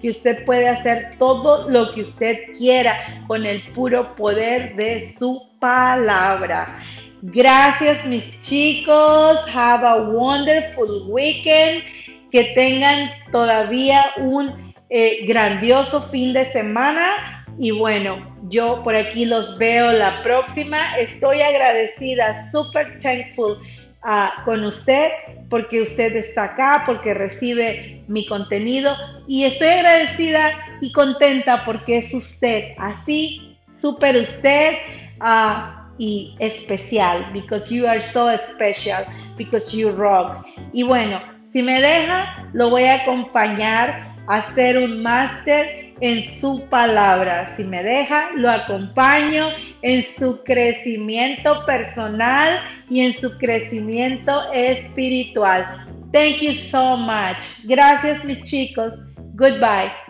que 0.00 0.10
usted 0.10 0.44
puede 0.44 0.68
hacer 0.68 1.16
todo 1.18 1.70
lo 1.70 1.92
que 1.92 2.02
usted 2.02 2.38
quiera 2.56 3.22
con 3.26 3.46
el 3.46 3.62
puro 3.72 4.14
poder 4.16 4.74
de 4.76 5.14
su 5.18 5.46
palabra. 5.60 6.78
Gracias 7.22 8.04
mis 8.04 8.40
chicos. 8.40 9.38
Have 9.54 9.86
a 9.86 9.96
wonderful 9.96 11.04
weekend. 11.08 11.82
Que 12.30 12.44
tengan 12.54 13.10
todavía 13.32 14.04
un 14.18 14.74
eh, 14.90 15.24
grandioso 15.26 16.02
fin 16.10 16.34
de 16.34 16.50
semana 16.52 17.46
y 17.58 17.70
bueno, 17.72 18.34
yo 18.44 18.82
por 18.82 18.94
aquí 18.94 19.24
los 19.24 19.56
veo 19.58 19.92
la 19.92 20.22
próxima. 20.22 20.96
Estoy 20.98 21.40
agradecida, 21.40 22.50
super 22.52 22.98
thankful 23.00 23.56
ah, 24.02 24.42
con 24.44 24.62
usted 24.64 25.10
porque 25.48 25.82
usted 25.82 26.14
está 26.16 26.44
acá, 26.44 26.82
porque 26.84 27.14
recibe 27.14 28.02
mi 28.06 28.26
contenido 28.26 28.94
y 29.26 29.44
estoy 29.44 29.68
agradecida 29.68 30.50
y 30.80 30.92
contenta 30.92 31.64
porque 31.64 31.98
es 31.98 32.12
usted, 32.12 32.74
así, 32.78 33.56
super 33.80 34.16
usted 34.16 34.74
uh, 35.20 35.78
y 35.98 36.36
especial, 36.38 37.26
because 37.32 37.74
you 37.74 37.86
are 37.86 38.00
so 38.00 38.30
special, 38.52 39.04
because 39.36 39.76
you 39.76 39.90
rock. 39.92 40.46
Y 40.72 40.82
bueno, 40.82 41.20
si 41.52 41.62
me 41.62 41.80
deja, 41.80 42.48
lo 42.52 42.70
voy 42.70 42.84
a 42.84 43.02
acompañar 43.02 44.14
hacer 44.28 44.78
un 44.78 45.02
máster 45.02 45.87
en 46.00 46.24
su 46.40 46.64
palabra. 46.68 47.54
Si 47.56 47.64
me 47.64 47.82
deja, 47.82 48.30
lo 48.36 48.50
acompaño 48.50 49.48
en 49.82 50.04
su 50.18 50.42
crecimiento 50.44 51.64
personal 51.66 52.60
y 52.88 53.00
en 53.00 53.14
su 53.14 53.36
crecimiento 53.38 54.52
espiritual. 54.52 55.86
Thank 56.12 56.38
you 56.38 56.54
so 56.54 56.96
much. 56.96 57.44
Gracias 57.64 58.24
mis 58.24 58.42
chicos. 58.44 58.94
Goodbye. 59.34 60.07